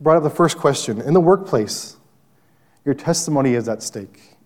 brought 0.00 0.16
up 0.16 0.22
the 0.22 0.30
first 0.30 0.58
question, 0.58 1.00
in 1.00 1.14
the 1.14 1.20
workplace, 1.20 1.96
your 2.84 2.94
testimony 2.94 3.54
is 3.54 3.68
at 3.68 3.82
stake. 3.82 4.36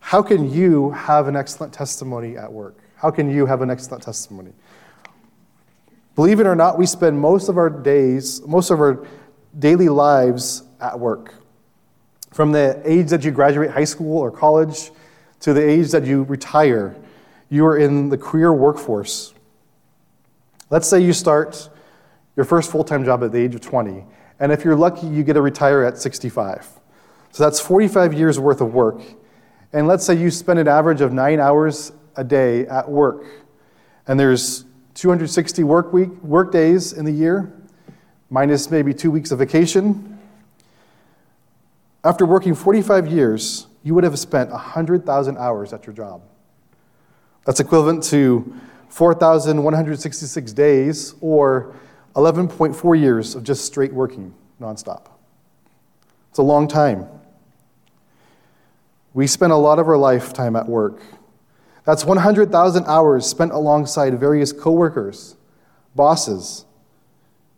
How 0.00 0.22
can 0.22 0.50
you 0.50 0.90
have 0.90 1.28
an 1.28 1.36
excellent 1.36 1.72
testimony 1.72 2.36
at 2.36 2.52
work? 2.52 2.81
How 3.02 3.10
can 3.10 3.28
you 3.28 3.46
have 3.46 3.62
an 3.62 3.70
excellent 3.70 4.04
testimony? 4.04 4.52
Believe 6.14 6.38
it 6.38 6.46
or 6.46 6.54
not, 6.54 6.78
we 6.78 6.86
spend 6.86 7.18
most 7.18 7.48
of 7.48 7.56
our 7.56 7.68
days, 7.68 8.40
most 8.46 8.70
of 8.70 8.78
our 8.78 9.04
daily 9.58 9.88
lives 9.88 10.62
at 10.80 11.00
work. 11.00 11.34
From 12.30 12.52
the 12.52 12.80
age 12.84 13.08
that 13.08 13.24
you 13.24 13.32
graduate 13.32 13.72
high 13.72 13.82
school 13.82 14.18
or 14.18 14.30
college 14.30 14.92
to 15.40 15.52
the 15.52 15.68
age 15.68 15.90
that 15.90 16.06
you 16.06 16.22
retire, 16.22 16.94
you 17.50 17.66
are 17.66 17.76
in 17.76 18.08
the 18.08 18.16
career 18.16 18.52
workforce. 18.52 19.34
Let's 20.70 20.88
say 20.88 21.00
you 21.00 21.12
start 21.12 21.70
your 22.36 22.44
first 22.44 22.70
full 22.70 22.84
time 22.84 23.04
job 23.04 23.24
at 23.24 23.32
the 23.32 23.38
age 23.38 23.56
of 23.56 23.62
20, 23.62 24.04
and 24.38 24.52
if 24.52 24.64
you're 24.64 24.76
lucky, 24.76 25.08
you 25.08 25.24
get 25.24 25.32
to 25.32 25.42
retire 25.42 25.82
at 25.82 25.98
65. 25.98 26.68
So 27.32 27.42
that's 27.42 27.58
45 27.58 28.14
years 28.14 28.38
worth 28.38 28.60
of 28.60 28.72
work. 28.72 29.02
And 29.72 29.88
let's 29.88 30.06
say 30.06 30.14
you 30.14 30.30
spend 30.30 30.60
an 30.60 30.68
average 30.68 31.00
of 31.00 31.12
nine 31.12 31.40
hours 31.40 31.90
a 32.16 32.24
day 32.24 32.66
at 32.66 32.88
work. 32.88 33.24
And 34.06 34.18
there's 34.18 34.64
260 34.94 35.64
work 35.64 35.92
week 35.92 36.10
work 36.22 36.52
days 36.52 36.92
in 36.92 37.04
the 37.04 37.12
year, 37.12 37.52
minus 38.30 38.70
maybe 38.70 38.92
two 38.92 39.10
weeks 39.10 39.30
of 39.30 39.38
vacation. 39.38 40.18
After 42.04 42.26
working 42.26 42.54
45 42.54 43.08
years, 43.08 43.66
you 43.84 43.94
would 43.94 44.04
have 44.04 44.18
spent 44.18 44.50
100,000 44.50 45.38
hours 45.38 45.72
at 45.72 45.86
your 45.86 45.94
job. 45.94 46.22
That's 47.44 47.60
equivalent 47.60 48.02
to 48.04 48.54
4,166 48.88 50.52
days 50.52 51.14
or 51.20 51.74
11.4 52.14 53.00
years 53.00 53.34
of 53.34 53.42
just 53.42 53.64
straight 53.64 53.92
working 53.92 54.34
nonstop. 54.60 55.06
It's 56.30 56.38
a 56.38 56.42
long 56.42 56.68
time. 56.68 57.06
We 59.14 59.26
spend 59.26 59.52
a 59.52 59.56
lot 59.56 59.78
of 59.78 59.88
our 59.88 59.96
lifetime 59.96 60.56
at 60.56 60.68
work. 60.68 61.00
That's 61.84 62.04
100,000 62.04 62.84
hours 62.86 63.26
spent 63.26 63.52
alongside 63.52 64.18
various 64.18 64.52
coworkers, 64.52 65.36
bosses, 65.96 66.64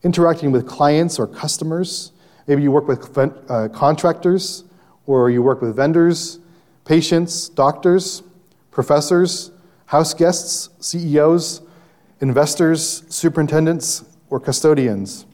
interacting 0.03 0.51
with 0.51 0.67
clients 0.67 1.19
or 1.19 1.27
customers. 1.27 2.13
Maybe 2.47 2.63
you 2.63 2.71
work 2.71 2.89
with 2.89 3.17
uh, 3.19 3.69
contractors, 3.69 4.65
or 5.07 5.31
you 5.31 5.43
work 5.43 5.61
with 5.61 5.77
vendors, 5.77 6.39
patients, 6.85 7.49
doctors, 7.49 8.23
professors, 8.71 9.51
house 9.87 10.15
guests, 10.15 10.71
CEOs, 10.81 11.63
investors, 12.21 13.05
superintendents, 13.09 14.05
or 14.31 14.41
custodians. 14.41 15.27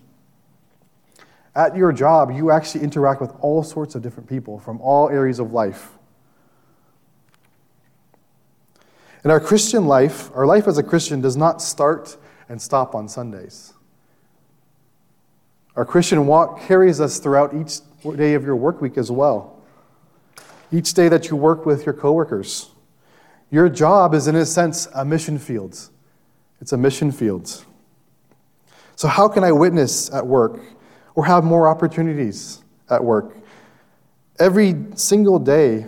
At 1.55 1.77
your 1.77 1.93
job, 1.93 2.31
you 2.31 2.51
actually 2.51 2.85
interact 2.85 3.21
with 3.21 3.33
all 3.41 3.63
sorts 3.63 3.95
of 3.95 4.03
different 4.03 4.29
people 4.29 4.59
from 4.59 4.81
all 4.81 5.09
areas 5.09 5.39
of 5.39 5.53
life. 5.53 5.91
In 9.25 9.31
our 9.31 9.41
Christian 9.41 9.87
life, 9.87 10.31
our 10.35 10.47
life 10.47 10.67
as 10.67 10.79
a 10.79 10.83
Christian 10.83 11.21
does 11.21 11.37
not 11.37 11.61
start 11.61 12.17
and 12.49 12.61
stop 12.61 12.95
on 12.95 13.09
Sundays. 13.09 13.75
Our 15.77 15.85
Christian 15.85 16.27
walk 16.27 16.63
carries 16.63 17.01
us 17.01 17.19
throughout 17.19 17.55
each 17.55 17.81
day 18.17 18.35
of 18.35 18.45
your 18.45 18.57
work 18.57 18.81
week 18.81 18.97
as 18.97 19.11
well. 19.11 19.63
Each 20.73 20.95
day 20.95 21.09
that 21.09 21.29
you 21.29 21.37
work 21.37 21.67
with 21.67 21.85
your 21.85 21.93
coworkers. 21.93 22.71
Your 23.51 23.69
job 23.69 24.15
is, 24.15 24.27
in 24.27 24.37
a 24.37 24.47
sense, 24.47 24.87
a 24.95 25.05
mission 25.05 25.39
field. 25.39 25.89
It's 26.61 26.73
a 26.73 26.77
mission 26.77 27.13
field. 27.13 27.65
So, 28.97 29.09
how 29.09 29.29
can 29.29 29.45
I 29.45 29.53
witness 29.53 30.13
at 30.13 30.27
work 30.27 30.61
or 31.15 31.25
have 31.25 31.45
more 31.45 31.69
opportunities 31.69 32.63
at 32.89 33.03
work? 33.03 33.37
Every 34.39 34.77
single 34.95 35.39
day, 35.39 35.87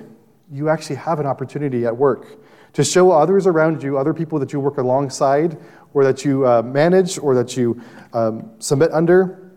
you 0.50 0.68
actually 0.68 0.96
have 0.96 1.20
an 1.20 1.26
opportunity 1.26 1.86
at 1.86 1.96
work 1.96 2.41
to 2.72 2.84
show 2.84 3.10
others 3.10 3.46
around 3.46 3.82
you, 3.82 3.98
other 3.98 4.14
people 4.14 4.38
that 4.38 4.52
you 4.52 4.60
work 4.60 4.78
alongside, 4.78 5.58
or 5.94 6.04
that 6.04 6.24
you 6.24 6.46
uh, 6.46 6.62
manage, 6.62 7.18
or 7.18 7.34
that 7.34 7.56
you 7.56 7.80
um, 8.12 8.50
submit 8.58 8.90
under. 8.92 9.52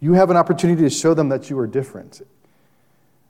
You 0.00 0.14
have 0.14 0.30
an 0.30 0.36
opportunity 0.36 0.82
to 0.82 0.90
show 0.90 1.14
them 1.14 1.28
that 1.28 1.50
you 1.50 1.58
are 1.58 1.66
different. 1.66 2.22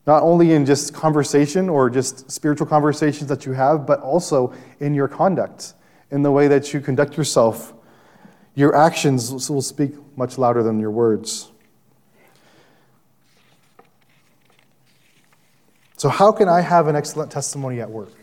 Not 0.06 0.22
only 0.22 0.52
in 0.52 0.66
just 0.66 0.94
conversation 0.94 1.68
or 1.68 1.90
just 1.90 2.30
spiritual 2.30 2.66
conversations 2.66 3.28
that 3.28 3.46
you 3.46 3.52
have, 3.52 3.86
but 3.86 4.00
also 4.00 4.52
in 4.80 4.94
your 4.94 5.08
conduct, 5.08 5.74
in 6.10 6.22
the 6.22 6.30
way 6.30 6.48
that 6.48 6.72
you 6.72 6.80
conduct 6.80 7.16
yourself. 7.16 7.74
Your 8.54 8.74
actions 8.74 9.50
will 9.50 9.62
speak 9.62 9.92
much 10.16 10.38
louder 10.38 10.62
than 10.62 10.80
your 10.80 10.90
words. 10.90 11.49
So, 16.00 16.08
how 16.08 16.32
can 16.32 16.48
I 16.48 16.62
have 16.62 16.86
an 16.86 16.96
excellent 16.96 17.30
testimony 17.30 17.82
at 17.82 17.90
work? 17.90 18.14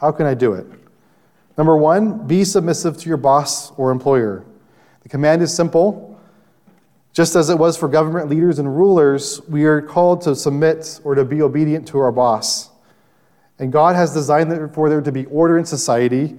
How 0.00 0.10
can 0.10 0.26
I 0.26 0.34
do 0.34 0.54
it? 0.54 0.66
Number 1.56 1.76
one, 1.76 2.26
be 2.26 2.42
submissive 2.42 2.98
to 2.98 3.08
your 3.08 3.18
boss 3.18 3.70
or 3.78 3.92
employer. 3.92 4.44
The 5.04 5.08
command 5.08 5.40
is 5.40 5.54
simple. 5.54 6.20
Just 7.12 7.36
as 7.36 7.48
it 7.48 7.56
was 7.56 7.76
for 7.76 7.86
government 7.86 8.28
leaders 8.28 8.58
and 8.58 8.76
rulers, 8.76 9.40
we 9.48 9.62
are 9.62 9.80
called 9.80 10.22
to 10.22 10.34
submit 10.34 10.98
or 11.04 11.14
to 11.14 11.24
be 11.24 11.40
obedient 11.40 11.86
to 11.86 12.00
our 12.00 12.10
boss. 12.10 12.70
And 13.60 13.70
God 13.70 13.94
has 13.94 14.12
designed 14.12 14.74
for 14.74 14.88
there 14.88 15.00
to 15.00 15.12
be 15.12 15.26
order 15.26 15.56
in 15.56 15.64
society, 15.64 16.36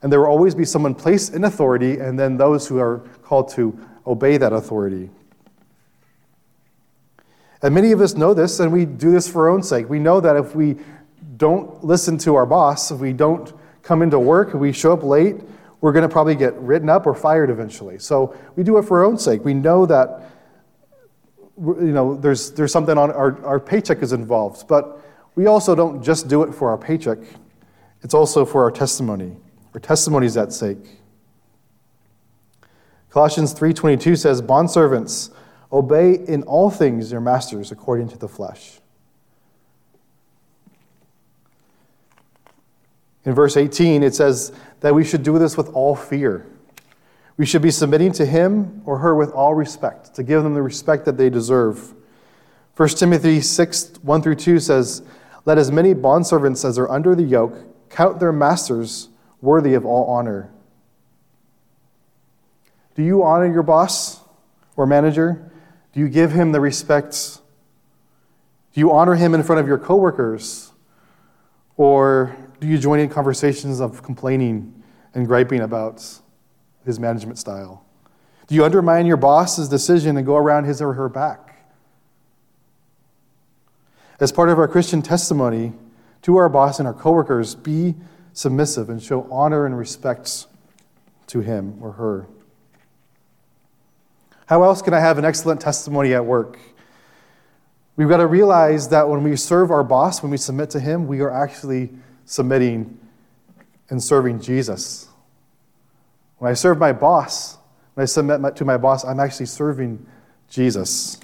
and 0.00 0.10
there 0.10 0.20
will 0.20 0.28
always 0.28 0.54
be 0.54 0.64
someone 0.64 0.94
placed 0.94 1.34
in 1.34 1.44
authority, 1.44 1.98
and 1.98 2.18
then 2.18 2.38
those 2.38 2.66
who 2.66 2.78
are 2.78 3.00
called 3.24 3.50
to 3.56 3.78
obey 4.06 4.38
that 4.38 4.54
authority. 4.54 5.10
And 7.64 7.74
many 7.74 7.92
of 7.92 8.02
us 8.02 8.14
know 8.14 8.34
this, 8.34 8.60
and 8.60 8.70
we 8.70 8.84
do 8.84 9.10
this 9.10 9.26
for 9.26 9.48
our 9.48 9.54
own 9.54 9.62
sake. 9.62 9.88
We 9.88 9.98
know 9.98 10.20
that 10.20 10.36
if 10.36 10.54
we 10.54 10.76
don't 11.38 11.82
listen 11.82 12.18
to 12.18 12.34
our 12.34 12.44
boss, 12.44 12.90
if 12.90 13.00
we 13.00 13.14
don't 13.14 13.54
come 13.82 14.02
into 14.02 14.18
work, 14.18 14.48
if 14.48 14.56
we 14.56 14.70
show 14.70 14.92
up 14.92 15.02
late, 15.02 15.36
we're 15.80 15.92
going 15.92 16.06
to 16.06 16.12
probably 16.12 16.34
get 16.34 16.52
written 16.56 16.90
up 16.90 17.06
or 17.06 17.14
fired 17.14 17.48
eventually. 17.48 17.98
So 17.98 18.36
we 18.54 18.64
do 18.64 18.76
it 18.76 18.82
for 18.82 18.98
our 18.98 19.06
own 19.06 19.16
sake. 19.16 19.46
We 19.46 19.54
know 19.54 19.86
that 19.86 20.30
you 21.56 21.92
know 21.92 22.16
there's 22.16 22.50
there's 22.52 22.70
something 22.72 22.98
on 22.98 23.10
our, 23.10 23.42
our 23.46 23.58
paycheck 23.58 24.02
is 24.02 24.12
involved, 24.12 24.68
but 24.68 25.00
we 25.34 25.46
also 25.46 25.74
don't 25.74 26.02
just 26.02 26.28
do 26.28 26.42
it 26.42 26.54
for 26.54 26.68
our 26.68 26.76
paycheck. 26.76 27.18
It's 28.02 28.12
also 28.12 28.44
for 28.44 28.62
our 28.62 28.70
testimony. 28.70 29.38
Our 29.72 29.80
testimony 29.80 30.26
is 30.26 30.36
at 30.36 30.52
stake. 30.52 31.00
Colossians 33.08 33.54
3:22 33.54 34.16
says, 34.16 34.42
"Bondservants, 34.42 35.30
Obey 35.74 36.14
in 36.14 36.44
all 36.44 36.70
things 36.70 37.10
your 37.10 37.20
masters 37.20 37.72
according 37.72 38.08
to 38.08 38.16
the 38.16 38.28
flesh. 38.28 38.78
In 43.24 43.34
verse 43.34 43.56
18, 43.56 44.04
it 44.04 44.14
says 44.14 44.52
that 44.80 44.94
we 44.94 45.02
should 45.02 45.24
do 45.24 45.36
this 45.36 45.56
with 45.56 45.68
all 45.70 45.96
fear. 45.96 46.46
We 47.36 47.44
should 47.44 47.62
be 47.62 47.72
submitting 47.72 48.12
to 48.12 48.24
him 48.24 48.82
or 48.84 48.98
her 48.98 49.16
with 49.16 49.32
all 49.32 49.54
respect, 49.54 50.14
to 50.14 50.22
give 50.22 50.44
them 50.44 50.54
the 50.54 50.62
respect 50.62 51.06
that 51.06 51.16
they 51.16 51.28
deserve. 51.28 51.92
1 52.76 52.88
Timothy 52.90 53.40
6 53.40 53.94
1 54.02 54.22
through 54.22 54.36
2 54.36 54.60
says, 54.60 55.02
Let 55.44 55.58
as 55.58 55.72
many 55.72 55.92
bondservants 55.92 56.64
as 56.64 56.78
are 56.78 56.88
under 56.88 57.16
the 57.16 57.24
yoke 57.24 57.56
count 57.90 58.20
their 58.20 58.32
masters 58.32 59.08
worthy 59.40 59.74
of 59.74 59.84
all 59.84 60.04
honor. 60.04 60.52
Do 62.94 63.02
you 63.02 63.24
honor 63.24 63.52
your 63.52 63.64
boss 63.64 64.20
or 64.76 64.86
manager? 64.86 65.50
Do 65.94 66.00
you 66.00 66.08
give 66.08 66.32
him 66.32 66.50
the 66.50 66.60
respect? 66.60 67.38
Do 68.72 68.80
you 68.80 68.92
honor 68.92 69.14
him 69.14 69.32
in 69.32 69.44
front 69.44 69.60
of 69.60 69.68
your 69.68 69.78
coworkers? 69.78 70.72
Or 71.76 72.36
do 72.58 72.66
you 72.66 72.78
join 72.78 72.98
in 72.98 73.08
conversations 73.08 73.80
of 73.80 74.02
complaining 74.02 74.82
and 75.14 75.26
griping 75.26 75.60
about 75.60 76.04
his 76.84 76.98
management 76.98 77.38
style? 77.38 77.84
Do 78.48 78.56
you 78.56 78.64
undermine 78.64 79.06
your 79.06 79.16
boss's 79.16 79.68
decision 79.68 80.16
and 80.16 80.26
go 80.26 80.36
around 80.36 80.64
his 80.64 80.82
or 80.82 80.94
her 80.94 81.08
back? 81.08 81.64
As 84.18 84.32
part 84.32 84.48
of 84.48 84.58
our 84.58 84.68
Christian 84.68 85.00
testimony 85.00 85.72
to 86.22 86.36
our 86.36 86.48
boss 86.48 86.80
and 86.80 86.88
our 86.88 86.94
coworkers, 86.94 87.54
be 87.54 87.94
submissive 88.32 88.90
and 88.90 89.00
show 89.00 89.28
honor 89.30 89.64
and 89.64 89.78
respect 89.78 90.46
to 91.28 91.40
him 91.40 91.78
or 91.80 91.92
her. 91.92 92.26
How 94.46 94.62
else 94.62 94.82
can 94.82 94.92
I 94.92 95.00
have 95.00 95.18
an 95.18 95.24
excellent 95.24 95.60
testimony 95.60 96.14
at 96.14 96.24
work? 96.24 96.58
We've 97.96 98.08
got 98.08 98.18
to 98.18 98.26
realize 98.26 98.88
that 98.88 99.08
when 99.08 99.22
we 99.22 99.36
serve 99.36 99.70
our 99.70 99.84
boss, 99.84 100.22
when 100.22 100.30
we 100.30 100.36
submit 100.36 100.70
to 100.70 100.80
him, 100.80 101.06
we 101.06 101.20
are 101.20 101.30
actually 101.30 101.90
submitting 102.24 102.98
and 103.88 104.02
serving 104.02 104.40
Jesus. 104.40 105.08
When 106.38 106.50
I 106.50 106.54
serve 106.54 106.78
my 106.78 106.92
boss, 106.92 107.56
when 107.94 108.02
I 108.02 108.06
submit 108.06 108.56
to 108.56 108.64
my 108.64 108.76
boss, 108.76 109.04
I'm 109.04 109.20
actually 109.20 109.46
serving 109.46 110.04
Jesus. 110.48 111.18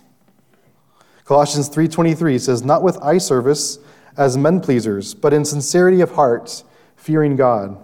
Colossians 1.25 1.69
3:23 1.69 2.39
says, 2.39 2.65
"Not 2.65 2.83
with 2.83 2.99
eye 3.03 3.19
service 3.19 3.79
as 4.17 4.37
men 4.37 4.61
pleasers, 4.61 5.15
but 5.15 5.33
in 5.33 5.45
sincerity 5.45 6.01
of 6.01 6.13
heart, 6.13 6.63
fearing 6.97 7.37
God. 7.37 7.77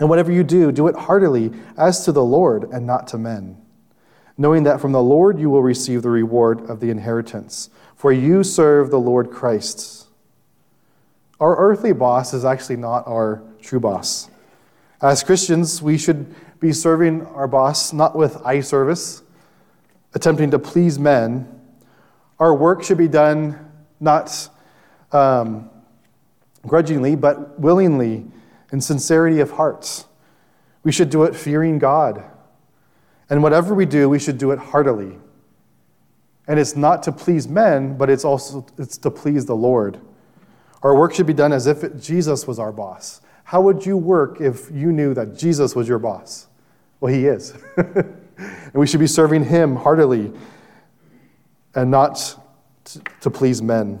And 0.00 0.08
whatever 0.08 0.30
you 0.32 0.44
do, 0.44 0.70
do 0.72 0.86
it 0.86 0.96
heartily 0.96 1.52
as 1.76 2.04
to 2.04 2.12
the 2.12 2.24
Lord 2.24 2.68
and 2.70 2.86
not 2.86 3.06
to 3.08 3.18
men." 3.18 3.56
Knowing 4.38 4.62
that 4.62 4.80
from 4.80 4.92
the 4.92 5.02
Lord 5.02 5.40
you 5.40 5.50
will 5.50 5.62
receive 5.62 6.02
the 6.02 6.08
reward 6.08 6.70
of 6.70 6.78
the 6.78 6.90
inheritance, 6.90 7.68
for 7.96 8.12
you 8.12 8.44
serve 8.44 8.90
the 8.90 9.00
Lord 9.00 9.32
Christ. 9.32 10.06
Our 11.40 11.56
earthly 11.56 11.92
boss 11.92 12.32
is 12.32 12.44
actually 12.44 12.76
not 12.76 13.06
our 13.08 13.42
true 13.60 13.80
boss. 13.80 14.30
As 15.02 15.24
Christians, 15.24 15.82
we 15.82 15.98
should 15.98 16.34
be 16.60 16.72
serving 16.72 17.26
our 17.26 17.48
boss 17.48 17.92
not 17.92 18.16
with 18.16 18.44
eye 18.46 18.60
service, 18.60 19.22
attempting 20.14 20.52
to 20.52 20.58
please 20.58 20.98
men. 20.98 21.48
Our 22.38 22.54
work 22.54 22.84
should 22.84 22.98
be 22.98 23.08
done 23.08 23.58
not 24.00 24.48
um, 25.10 25.68
grudgingly, 26.66 27.16
but 27.16 27.58
willingly 27.58 28.24
in 28.70 28.80
sincerity 28.80 29.40
of 29.40 29.52
heart. 29.52 30.04
We 30.84 30.92
should 30.92 31.10
do 31.10 31.24
it 31.24 31.34
fearing 31.34 31.78
God 31.78 32.24
and 33.30 33.42
whatever 33.42 33.74
we 33.74 33.86
do, 33.86 34.08
we 34.08 34.18
should 34.18 34.38
do 34.38 34.50
it 34.50 34.58
heartily. 34.58 35.18
And 36.46 36.58
it's 36.58 36.76
not 36.76 37.02
to 37.02 37.12
please 37.12 37.46
men, 37.46 37.96
but 37.98 38.08
it's 38.08 38.24
also 38.24 38.66
it's 38.78 38.96
to 38.98 39.10
please 39.10 39.44
the 39.44 39.56
Lord. 39.56 40.00
Our 40.82 40.96
work 40.96 41.14
should 41.14 41.26
be 41.26 41.34
done 41.34 41.52
as 41.52 41.66
if 41.66 41.84
it, 41.84 42.00
Jesus 42.00 42.46
was 42.46 42.58
our 42.58 42.72
boss. 42.72 43.20
How 43.44 43.60
would 43.62 43.84
you 43.84 43.96
work 43.96 44.40
if 44.40 44.70
you 44.70 44.92
knew 44.92 45.14
that 45.14 45.36
Jesus 45.36 45.74
was 45.74 45.88
your 45.88 45.98
boss? 45.98 46.46
Well, 47.00 47.12
he 47.12 47.26
is. 47.26 47.54
and 47.76 48.74
we 48.74 48.86
should 48.86 49.00
be 49.00 49.06
serving 49.06 49.44
him 49.44 49.76
heartily 49.76 50.32
and 51.74 51.90
not 51.90 52.36
to, 52.84 53.00
to 53.20 53.30
please 53.30 53.60
men. 53.60 54.00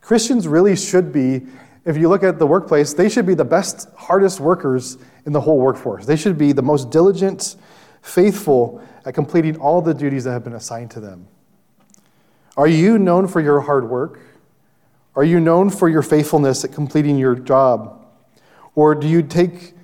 Christians 0.00 0.48
really 0.48 0.76
should 0.76 1.12
be, 1.12 1.46
if 1.84 1.96
you 1.96 2.08
look 2.08 2.22
at 2.22 2.38
the 2.38 2.46
workplace, 2.46 2.92
they 2.92 3.08
should 3.08 3.26
be 3.26 3.34
the 3.34 3.44
best, 3.44 3.88
hardest 3.96 4.40
workers 4.40 4.98
in 5.24 5.32
the 5.32 5.40
whole 5.40 5.58
workforce. 5.58 6.06
They 6.06 6.16
should 6.16 6.36
be 6.36 6.52
the 6.52 6.62
most 6.62 6.90
diligent, 6.90 7.56
faithful 8.02 8.82
at 9.04 9.14
completing 9.14 9.56
all 9.56 9.80
the 9.80 9.94
duties 9.94 10.24
that 10.24 10.32
have 10.32 10.44
been 10.44 10.54
assigned 10.54 10.90
to 10.92 11.00
them. 11.00 11.26
Are 12.56 12.66
you 12.66 12.98
known 12.98 13.28
for 13.28 13.40
your 13.40 13.60
hard 13.60 13.88
work? 13.88 14.20
Are 15.16 15.24
you 15.24 15.40
known 15.40 15.70
for 15.70 15.88
your 15.88 16.02
faithfulness 16.02 16.64
at 16.64 16.72
completing 16.72 17.18
your 17.18 17.34
job? 17.34 18.04
Or 18.74 18.94
do 18.94 19.08
you 19.08 19.22
take 19.22 19.74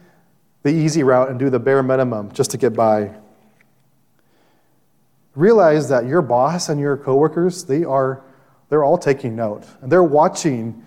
the 0.62 0.70
easy 0.70 1.02
route 1.02 1.30
and 1.30 1.38
do 1.38 1.50
the 1.50 1.58
bare 1.58 1.82
minimum 1.82 2.32
just 2.32 2.50
to 2.50 2.58
get 2.58 2.74
by? 2.74 3.12
Realize 5.34 5.88
that 5.88 6.06
your 6.06 6.22
boss 6.22 6.68
and 6.68 6.80
your 6.80 6.96
coworkers, 6.96 7.64
they 7.64 7.84
are 7.84 8.22
they're 8.68 8.84
all 8.84 8.98
taking 8.98 9.36
note. 9.36 9.64
And 9.80 9.90
they're 9.90 10.02
watching 10.02 10.84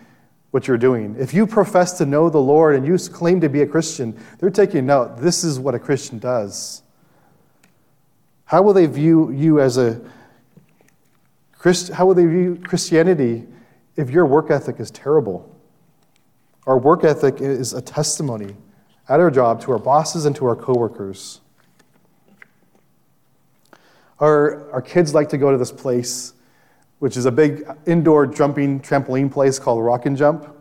what 0.52 0.68
you're 0.68 0.78
doing. 0.78 1.16
If 1.20 1.34
you 1.34 1.46
profess 1.46 1.98
to 2.00 2.06
know 2.06 2.30
the 2.30 2.42
Lord 2.42 2.76
and 2.76 2.86
you 2.86 2.98
claim 2.98 3.40
to 3.42 3.50
be 3.50 3.62
a 3.62 3.68
Christian, 3.68 4.20
they're 4.40 4.50
taking 4.50 4.86
note. 4.86 5.18
This 5.18 5.44
is 5.44 5.60
what 5.60 5.76
a 5.76 5.80
Christian 5.80 6.18
does. 6.18 6.82
How 8.46 8.64
will 8.64 8.74
they 8.74 8.88
view 8.88 9.32
you 9.32 9.60
as 9.60 9.78
a 9.78 10.02
Christ, 11.60 11.90
how 11.90 12.06
will 12.06 12.16
they 12.16 12.26
view 12.26 12.60
Christianity 12.64 13.46
if 13.98 14.10
your 14.10 14.26
work 14.26 14.50
ethic 14.50 14.80
is 14.80 14.90
terrible? 14.90 15.56
Our 16.66 16.78
work 16.78 17.04
ethic 17.04 17.42
is 17.42 17.74
a 17.74 17.82
testimony 17.82 18.56
at 19.10 19.20
our 19.20 19.30
job 19.30 19.62
to 19.62 19.74
our 19.74 19.78
bosses 19.78 20.26
and 20.26 20.36
to 20.38 20.46
our 20.46 20.56
coworkers. 20.56 21.42
Our, 24.20 24.72
our 24.72 24.82
kids 24.82 25.14
like 25.14 25.30
to 25.30 25.38
go 25.38 25.52
to 25.52 25.58
this 25.58 25.72
place 25.72 26.34
which 27.00 27.18
is 27.18 27.26
a 27.26 27.32
big 27.32 27.66
indoor 27.86 28.28
jumping 28.28 28.80
trampoline 28.80 29.32
place 29.32 29.58
called 29.58 29.84
Rockin' 29.84 30.16
Jump. 30.16 30.56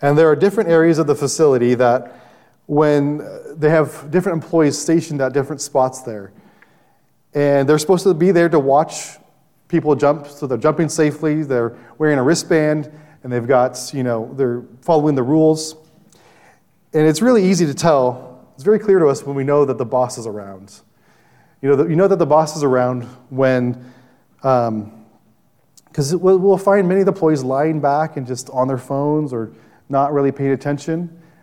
And 0.00 0.16
there 0.16 0.28
are 0.28 0.36
different 0.36 0.70
areas 0.70 0.98
of 0.98 1.06
the 1.06 1.14
facility 1.14 1.74
that, 1.74 2.20
when 2.66 3.18
they 3.56 3.70
have 3.70 4.10
different 4.10 4.42
employees 4.42 4.78
stationed 4.78 5.20
at 5.20 5.32
different 5.32 5.60
spots 5.60 6.02
there, 6.02 6.32
and 7.34 7.68
they're 7.68 7.78
supposed 7.78 8.04
to 8.04 8.14
be 8.14 8.30
there 8.30 8.48
to 8.48 8.58
watch 8.58 9.18
people 9.68 9.94
jump, 9.94 10.26
so 10.26 10.46
they're 10.46 10.56
jumping 10.56 10.88
safely, 10.88 11.42
they're 11.42 11.76
wearing 11.98 12.18
a 12.18 12.22
wristband, 12.22 12.90
and 13.22 13.32
they've 13.32 13.46
got, 13.46 13.90
you 13.92 14.02
know, 14.02 14.32
they're 14.34 14.62
following 14.82 15.14
the 15.14 15.22
rules. 15.22 15.76
And 16.92 17.06
it's 17.06 17.20
really 17.20 17.44
easy 17.44 17.66
to 17.66 17.74
tell, 17.74 18.46
it's 18.54 18.62
very 18.62 18.78
clear 18.78 18.98
to 18.98 19.08
us 19.08 19.24
when 19.24 19.34
we 19.34 19.42
know 19.42 19.64
that 19.64 19.78
the 19.78 19.84
boss 19.84 20.16
is 20.16 20.26
around. 20.26 20.80
You 21.60 21.74
know, 21.74 21.86
you 21.88 21.96
know 21.96 22.06
that 22.06 22.18
the 22.18 22.26
boss 22.26 22.56
is 22.56 22.62
around 22.62 23.04
when 23.30 23.92
um, 24.42 24.93
because 25.94 26.12
we'll 26.16 26.58
find 26.58 26.88
many 26.88 27.02
of 27.02 27.06
the 27.06 27.12
employees 27.12 27.44
lying 27.44 27.78
back 27.78 28.16
and 28.16 28.26
just 28.26 28.50
on 28.50 28.66
their 28.66 28.78
phones 28.78 29.32
or 29.32 29.52
not 29.88 30.12
really 30.12 30.32
paying 30.32 30.50
attention. 30.50 30.98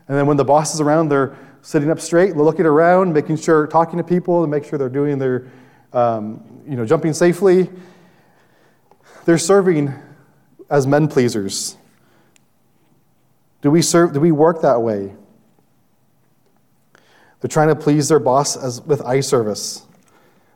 And 0.10 0.18
then 0.18 0.28
when 0.28 0.36
the 0.36 0.44
boss 0.44 0.76
is 0.76 0.82
around, 0.82 1.08
they're 1.08 1.38
sitting 1.62 1.90
up 1.90 2.02
straight, 2.02 2.36
looking 2.36 2.66
around, 2.66 3.14
making 3.14 3.38
sure, 3.38 3.66
talking 3.66 3.96
to 3.98 4.04
people, 4.04 4.44
and 4.44 4.52
make 4.52 4.66
sure 4.66 4.78
they're 4.78 4.90
doing 4.90 5.18
their, 5.18 5.48
um, 5.94 6.64
you 6.68 6.76
know, 6.76 6.86
jumping 6.86 7.14
safely. 7.14 7.70
They're 9.24 9.38
serving 9.38 9.94
as 10.70 10.86
men 10.86 11.08
pleasers. 11.08 11.78
Do 13.62 13.72
we 13.72 13.82
serve? 13.82 14.12
Do 14.12 14.20
we 14.20 14.34
work 14.34 14.64
that 14.64 14.82
way? 14.82 15.16
They're 17.40 17.48
trying 17.48 17.70
to 17.70 17.76
please 17.78 18.10
their 18.10 18.20
boss 18.20 18.58
as 18.58 18.82
with 18.82 19.02
eye 19.06 19.22
service. 19.22 19.86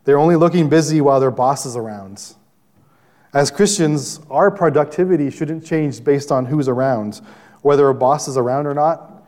They're 0.03 0.19
only 0.19 0.35
looking 0.35 0.67
busy 0.67 0.99
while 0.99 1.21
their 1.21 1.31
boss 1.31 1.65
is 1.65 1.77
around. 1.77 2.35
As 3.35 3.51
Christians, 3.51 4.21
our 4.31 4.49
productivity 4.49 5.29
shouldn't 5.29 5.65
change 5.65 6.01
based 6.01 6.31
on 6.31 6.45
who's 6.45 6.69
around, 6.69 7.19
whether 7.63 7.89
a 7.89 7.93
boss 7.93 8.29
is 8.29 8.37
around 8.37 8.65
or 8.65 8.73
not. 8.73 9.25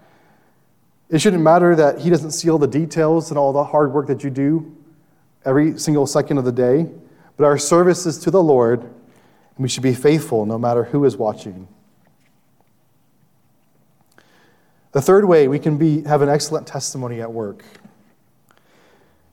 It 1.10 1.20
shouldn't 1.20 1.44
matter 1.44 1.76
that 1.76 2.00
he 2.00 2.10
doesn't 2.10 2.32
see 2.32 2.50
all 2.50 2.58
the 2.58 2.68
details 2.68 3.32
and 3.32 3.38
all 3.38 3.52
the 3.52 3.66
hard 3.66 3.92
work 3.92 4.08
that 4.08 4.24
you 4.24 4.30
do 4.30 4.74
every 5.44 5.78
single 5.78 6.08
second 6.08 6.38
of 6.38 6.46
the 6.46 6.54
day, 6.54 6.88
but 7.36 7.44
our 7.44 7.58
service 7.58 8.06
is 8.06 8.18
to 8.20 8.32
the 8.32 8.42
Lord, 8.42 8.80
and 8.80 8.92
we 9.58 9.68
should 9.68 9.84
be 9.84 9.94
faithful 9.94 10.46
no 10.46 10.58
matter 10.58 10.86
who 10.86 11.04
is 11.04 11.18
watching. 11.18 11.68
The 14.94 15.02
third 15.02 15.26
way 15.26 15.50
we 15.50 15.60
can 15.60 15.78
be, 15.78 16.04
have 16.04 16.22
an 16.22 16.30
excellent 16.30 16.66
testimony 16.66 17.20
at 17.20 17.34
work. 17.34 17.66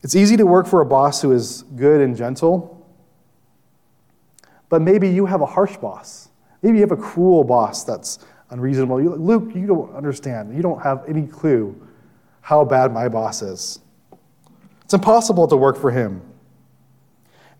It's 0.02 0.16
easy 0.16 0.36
to 0.36 0.44
work 0.44 0.66
for 0.66 0.80
a 0.80 0.86
boss 0.86 1.22
who 1.22 1.30
is 1.30 1.62
good 1.76 2.00
and 2.00 2.16
gentle 2.16 2.73
but 4.74 4.82
maybe 4.82 5.08
you 5.08 5.24
have 5.24 5.40
a 5.40 5.46
harsh 5.46 5.76
boss. 5.76 6.30
Maybe 6.60 6.78
you 6.78 6.80
have 6.80 6.90
a 6.90 6.96
cruel 6.96 7.44
boss 7.44 7.84
that's 7.84 8.18
unreasonable. 8.50 9.00
You, 9.00 9.14
Luke, 9.14 9.54
you 9.54 9.68
don't 9.68 9.94
understand. 9.94 10.52
You 10.52 10.62
don't 10.62 10.82
have 10.82 11.04
any 11.08 11.28
clue 11.28 11.80
how 12.40 12.64
bad 12.64 12.92
my 12.92 13.08
boss 13.08 13.40
is. 13.40 13.78
It's 14.82 14.92
impossible 14.92 15.46
to 15.46 15.56
work 15.56 15.76
for 15.76 15.92
him. 15.92 16.22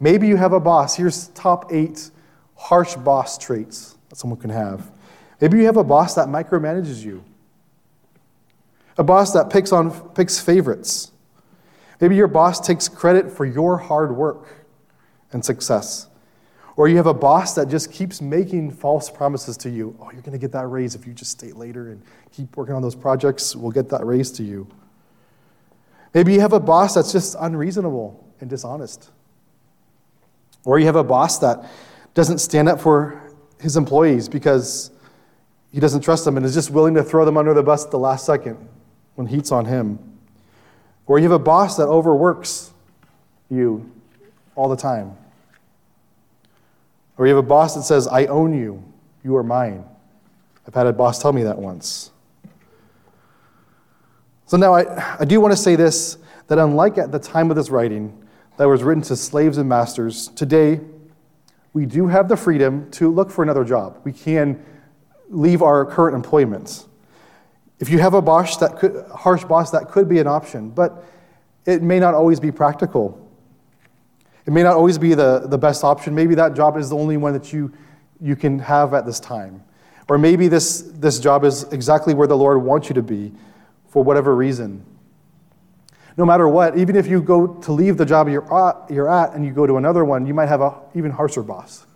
Maybe 0.01 0.27
you 0.27 0.37
have 0.37 0.53
a 0.53 0.59
boss. 0.59 0.97
Here's 0.97 1.29
top 1.29 1.73
eight 1.73 2.11
harsh 2.57 2.97
boss 2.97 3.39
traits 3.39 3.97
that 4.09 4.17
someone 4.17 4.41
can 4.41 4.51
have. 4.51 4.91
Maybe 5.41 5.59
you 5.59 5.67
have 5.67 5.77
a 5.77 5.85
boss 5.85 6.17
that 6.17 6.27
micromanages 6.27 7.05
you, 7.05 7.23
a 8.99 9.05
boss 9.05 9.33
that 9.35 9.51
picks, 9.51 9.71
on, 9.71 9.93
picks 10.15 10.41
favorites. 10.41 11.13
Maybe 12.01 12.17
your 12.17 12.27
boss 12.27 12.59
takes 12.59 12.89
credit 12.89 13.31
for 13.31 13.47
your 13.47 13.77
hard 13.79 14.17
work 14.17 14.67
and 15.31 15.45
success. 15.45 16.09
Or 16.77 16.89
you 16.89 16.97
have 16.97 17.07
a 17.07 17.15
boss 17.15 17.55
that 17.55 17.69
just 17.69 17.93
keeps 17.93 18.21
making 18.21 18.73
false 18.73 19.09
promises 19.09 19.57
to 19.59 19.71
you. 19.71 19.97
Oh, 20.01 20.11
you're 20.13 20.23
going 20.23 20.33
to 20.33 20.39
get 20.39 20.53
that 20.53 20.67
raise 20.67 20.95
if 20.95 21.07
you 21.07 21.13
just 21.13 21.31
stay 21.31 21.53
later 21.53 21.91
and 21.91 22.03
keep 22.33 22.57
working 22.57 22.75
on 22.75 22.83
those 22.83 22.97
projects. 22.97 23.55
We'll 23.55 23.71
get 23.71 23.89
that 23.91 24.05
raise 24.05 24.33
to 24.33 24.43
you. 24.43 24.67
Maybe 26.15 26.33
you 26.33 26.41
have 26.41 26.53
a 26.53 26.61
boss 26.61 26.95
that's 26.95 27.13
just 27.13 27.37
unreasonable 27.39 28.25
and 28.41 28.51
dishonest. 28.51 29.11
Or 30.65 30.79
you 30.79 30.87
have 30.87 30.97
a 30.97 31.05
boss 31.05 31.39
that 31.39 31.65
doesn't 32.15 32.39
stand 32.39 32.69
up 32.69 32.81
for 32.81 33.21
his 33.61 33.77
employees 33.77 34.29
because 34.29 34.91
he 35.73 35.81
doesn't 35.81 36.03
trust 36.03 36.25
them 36.25 36.37
and 36.37 36.47
is 36.47 36.55
just 36.55 36.71
willing 36.71 36.95
to 36.95 37.03
throw 37.03 37.25
them 37.25 37.37
under 37.37 37.55
the 37.55 37.63
bus 37.63 37.85
at 37.85 37.91
the 37.91 37.99
last 37.99 38.25
second 38.25 38.69
when 39.15 39.27
heat's 39.27 39.53
on 39.53 39.65
him. 39.65 39.99
Or 41.07 41.19
you 41.19 41.25
have 41.25 41.33
a 41.33 41.39
boss 41.39 41.77
that 41.77 41.87
overworks 41.87 42.73
you 43.51 43.91
all 44.57 44.69
the 44.69 44.77
time. 44.77 45.17
Or 47.17 47.27
you 47.27 47.35
have 47.35 47.45
a 47.45 47.47
boss 47.47 47.75
that 47.75 47.83
says, 47.83 48.09
I 48.09 48.27
own 48.27 48.59
you, 48.59 48.83
you 49.23 49.37
are 49.37 49.43
mine. 49.43 49.85
I've 50.67 50.75
had 50.75 50.87
a 50.87 50.93
boss 50.93 51.21
tell 51.21 51.33
me 51.33 51.43
that 51.45 51.59
once. 51.59 52.11
So 54.47 54.57
now 54.57 54.75
I, 54.75 55.17
I 55.21 55.25
do 55.25 55.41
want 55.41 55.53
to 55.53 55.57
say 55.57 55.77
this 55.77 56.19
that 56.47 56.59
unlike 56.59 56.99
at 56.99 57.11
the 57.11 57.19
time 57.19 57.51
of 57.51 57.57
this 57.57 57.71
writing, 57.71 58.23
that 58.57 58.67
was 58.67 58.83
written 58.83 59.03
to 59.05 59.17
slaves 59.17 59.59
and 59.59 59.69
masters, 59.69 60.29
today 60.29 60.81
we 61.73 61.87
do 61.87 62.07
have 62.07 62.29
the 62.29 62.37
freedom 62.37 62.91
to 62.93 63.11
look 63.11 63.31
for 63.31 63.43
another 63.43 63.65
job. 63.65 64.01
We 64.05 64.13
can 64.13 64.65
leave 65.29 65.63
our 65.63 65.85
current 65.85 66.15
employment. 66.15 66.87
If 67.81 67.89
you 67.89 67.99
have 67.99 68.15
a 68.15 68.23
boss 68.23 68.57
that 68.59 68.79
could, 68.79 69.05
harsh 69.13 69.45
boss, 69.45 69.71
that 69.73 69.89
could 69.89 70.09
be 70.09 70.21
an 70.21 70.27
option, 70.27 70.71
but 70.71 71.05
it 71.67 71.83
may 71.83 71.99
not 71.99 72.15
always 72.15 72.39
be 72.39 72.53
practical. 72.53 73.24
It 74.47 74.53
may 74.53 74.63
not 74.63 74.75
always 74.75 74.99
be 74.99 75.15
the, 75.15 75.47
the 75.47 75.57
best 75.59 75.85
option. 75.85 76.15
Maybe 76.15 76.35
that 76.35 76.55
job 76.55 76.77
is 76.77 76.91
the 76.91 76.97
only 76.97 77.17
one 77.17 77.33
that 77.33 77.53
you, 77.53 77.73
you 78.21 78.37
can 78.37 78.59
have 78.59 78.93
at 78.93 79.07
this 79.07 79.19
time. 79.19 79.63
Or 80.09 80.19
maybe 80.19 80.49
this, 80.49 80.83
this 80.83 81.19
job 81.19 81.45
is 81.45 81.63
exactly 81.73 82.13
where 82.13 82.27
the 82.27 82.37
Lord 82.37 82.63
wants 82.63 82.89
you 82.89 82.95
to 82.95 83.03
be 83.03 83.33
for 83.89 84.05
whatever 84.05 84.35
reason. 84.35 84.85
No 86.17 86.27
matter 86.27 86.47
what, 86.47 86.79
even 86.79 86.95
if 86.95 87.07
you 87.07 87.23
go 87.23 87.55
to 87.55 87.73
leave 87.73 87.97
the 87.97 88.05
job 88.05 88.29
you're 88.29 88.55
at, 88.55 88.91
you're 88.91 89.11
at 89.11 89.33
and 89.33 89.45
you 89.45 89.53
go 89.53 89.67
to 89.67 89.79
another 89.79 90.05
one, 90.05 90.27
you 90.27 90.35
might 90.35 90.47
have 90.47 90.61
an 90.61 90.73
even 90.95 91.11
harsher 91.11 91.43
boss. 91.43 91.87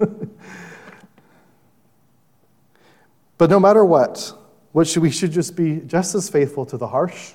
but 3.39 3.51
no 3.51 3.61
matter 3.61 3.85
what, 3.85 4.33
what 4.73 4.87
should, 4.87 5.03
we 5.03 5.11
should 5.11 5.33
just 5.33 5.55
be 5.55 5.83
just 5.87 6.15
as 6.15 6.29
faithful 6.29 6.65
to 6.67 6.77
the 6.77 6.89
harsh 6.89 7.35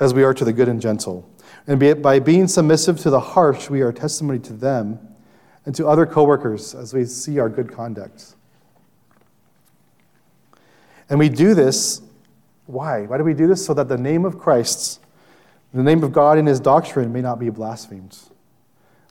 as 0.00 0.12
we 0.12 0.24
are 0.24 0.34
to 0.34 0.44
the 0.44 0.52
good 0.52 0.68
and 0.68 0.80
gentle. 0.80 1.28
And 1.66 2.02
by 2.02 2.18
being 2.18 2.48
submissive 2.48 2.98
to 3.00 3.10
the 3.10 3.20
harsh, 3.20 3.70
we 3.70 3.82
are 3.82 3.92
testimony 3.92 4.40
to 4.40 4.52
them 4.52 4.98
and 5.64 5.74
to 5.76 5.86
other 5.86 6.06
coworkers 6.06 6.74
as 6.74 6.92
we 6.92 7.04
see 7.04 7.38
our 7.38 7.48
good 7.48 7.72
conduct. 7.72 8.34
And 11.08 11.18
we 11.18 11.28
do 11.28 11.54
this, 11.54 12.02
why? 12.66 13.02
Why 13.02 13.18
do 13.18 13.24
we 13.24 13.34
do 13.34 13.46
this? 13.46 13.64
So 13.64 13.74
that 13.74 13.88
the 13.88 13.98
name 13.98 14.24
of 14.24 14.38
Christ, 14.38 15.00
the 15.72 15.82
name 15.82 16.02
of 16.02 16.12
God 16.12 16.38
and 16.38 16.48
his 16.48 16.58
doctrine 16.58 17.12
may 17.12 17.20
not 17.20 17.38
be 17.38 17.50
blasphemed. 17.50 18.18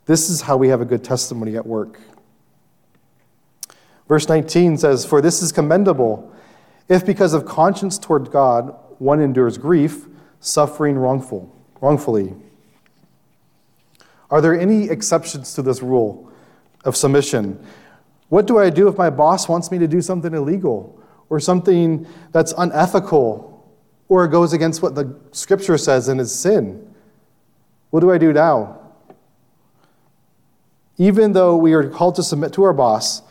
This 0.04 0.28
is 0.28 0.42
how 0.42 0.56
we 0.56 0.68
have 0.68 0.80
a 0.80 0.84
good 0.84 1.04
testimony 1.04 1.56
at 1.56 1.64
work. 1.64 2.00
Verse 4.08 4.28
19 4.28 4.76
says, 4.76 5.06
For 5.06 5.22
this 5.22 5.42
is 5.42 5.52
commendable, 5.52 6.30
if 6.88 7.06
because 7.06 7.32
of 7.32 7.46
conscience 7.46 7.98
toward 7.98 8.30
God 8.30 8.74
one 8.98 9.20
endures 9.20 9.56
grief, 9.56 10.06
suffering 10.40 10.98
wrongful 10.98 11.51
wrongfully. 11.82 12.34
Are 14.30 14.40
there 14.40 14.58
any 14.58 14.88
exceptions 14.88 15.52
to 15.54 15.62
this 15.62 15.82
rule 15.82 16.32
of 16.86 16.96
submission? 16.96 17.62
What 18.30 18.46
do 18.46 18.58
I 18.58 18.70
do 18.70 18.88
if 18.88 18.96
my 18.96 19.10
boss 19.10 19.46
wants 19.46 19.70
me 19.70 19.78
to 19.78 19.86
do 19.86 20.00
something 20.00 20.32
illegal 20.32 20.98
or 21.28 21.38
something 21.38 22.06
that's 22.30 22.54
unethical 22.56 23.50
or 24.08 24.26
goes 24.28 24.54
against 24.54 24.80
what 24.80 24.94
the 24.94 25.14
scripture 25.32 25.76
says 25.76 26.08
and 26.08 26.18
is 26.18 26.34
sin? 26.34 26.94
What 27.90 28.00
do 28.00 28.10
I 28.10 28.16
do 28.16 28.32
now? 28.32 28.78
Even 30.96 31.32
though 31.32 31.56
we 31.56 31.74
are 31.74 31.88
called 31.90 32.14
to 32.14 32.22
submit 32.22 32.52
to 32.54 32.62
our 32.62 32.72
boss, 32.72 33.22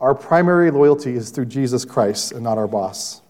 our 0.00 0.14
primary 0.14 0.70
loyalty 0.70 1.14
is 1.14 1.30
through 1.30 1.46
Jesus 1.46 1.84
Christ 1.84 2.32
and 2.32 2.42
not 2.42 2.58
our 2.58 2.68
boss. 2.68 3.21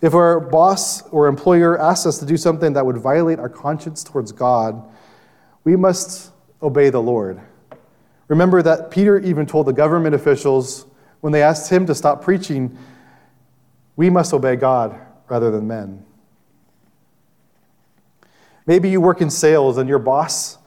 If 0.00 0.14
our 0.14 0.40
boss 0.40 1.02
or 1.08 1.26
employer 1.26 1.80
asks 1.80 2.06
us 2.06 2.18
to 2.18 2.26
do 2.26 2.36
something 2.36 2.72
that 2.74 2.84
would 2.84 2.98
violate 2.98 3.38
our 3.38 3.48
conscience 3.48 4.04
towards 4.04 4.32
God, 4.32 4.82
we 5.64 5.76
must 5.76 6.30
obey 6.62 6.90
the 6.90 7.00
Lord. 7.00 7.40
Remember 8.28 8.62
that 8.62 8.90
Peter 8.90 9.18
even 9.18 9.46
told 9.46 9.66
the 9.66 9.72
government 9.72 10.14
officials 10.14 10.86
when 11.20 11.32
they 11.32 11.42
asked 11.42 11.70
him 11.70 11.86
to 11.86 11.94
stop 11.94 12.22
preaching, 12.22 12.76
we 13.96 14.10
must 14.10 14.32
obey 14.34 14.56
God 14.56 14.98
rather 15.28 15.50
than 15.50 15.66
men. 15.66 16.04
Maybe 18.66 18.90
you 18.90 19.00
work 19.00 19.20
in 19.20 19.30
sales 19.30 19.78
and 19.78 19.88
your 19.88 19.98
boss 19.98 20.58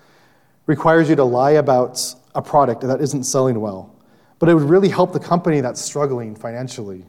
requires 0.65 1.09
you 1.09 1.15
to 1.15 1.23
lie 1.23 1.51
about 1.51 2.13
a 2.35 2.41
product 2.41 2.81
that 2.81 3.01
isn't 3.01 3.23
selling 3.23 3.59
well, 3.59 3.95
but 4.39 4.49
it 4.49 4.53
would 4.53 4.69
really 4.69 4.89
help 4.89 5.13
the 5.13 5.19
company 5.19 5.61
that's 5.61 5.81
struggling 5.81 6.35
financially. 6.35 7.05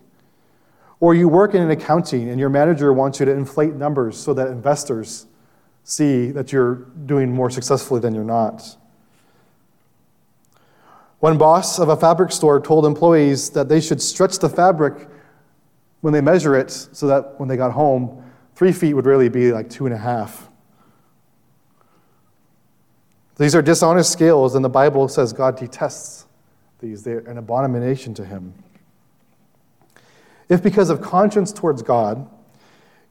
Or 1.00 1.14
you 1.14 1.28
work 1.28 1.54
in 1.54 1.62
an 1.62 1.70
accounting 1.70 2.28
and 2.28 2.40
your 2.40 2.48
manager 2.48 2.92
wants 2.92 3.20
you 3.20 3.26
to 3.26 3.32
inflate 3.32 3.74
numbers 3.74 4.16
so 4.16 4.34
that 4.34 4.48
investors 4.48 5.26
see 5.84 6.30
that 6.32 6.52
you're 6.52 6.74
doing 7.06 7.32
more 7.32 7.50
successfully 7.50 8.00
than 8.00 8.14
you're 8.14 8.24
not. 8.24 8.76
One 11.20 11.38
boss 11.38 11.78
of 11.78 11.88
a 11.88 11.96
fabric 11.96 12.30
store 12.30 12.61
told 12.61 12.87
employees 12.87 13.50
that 13.50 13.68
they 13.68 13.80
should 13.80 14.00
stretch 14.00 14.38
the 14.38 14.48
fabric 14.48 15.08
when 16.00 16.12
they 16.12 16.20
measure 16.20 16.56
it 16.56 16.70
so 16.70 17.06
that 17.08 17.38
when 17.40 17.48
they 17.48 17.56
got 17.56 17.72
home, 17.72 18.24
three 18.54 18.72
feet 18.72 18.94
would 18.94 19.06
really 19.06 19.28
be 19.28 19.52
like 19.52 19.68
two 19.68 19.87
and 19.87 19.94
a 19.94 19.98
half. 19.98 20.48
These 23.37 23.54
are 23.54 23.62
dishonest 23.62 24.12
scales, 24.12 24.56
and 24.56 24.64
the 24.64 24.68
Bible 24.68 25.08
says 25.08 25.32
God 25.32 25.56
detests 25.56 26.26
these. 26.80 27.04
They're 27.04 27.20
an 27.20 27.38
abomination 27.38 28.14
to 28.14 28.24
him. 28.24 28.52
If 30.48 30.62
because 30.62 30.90
of 30.90 31.02
conscience 31.02 31.52
towards 31.52 31.82
God, 31.82 32.28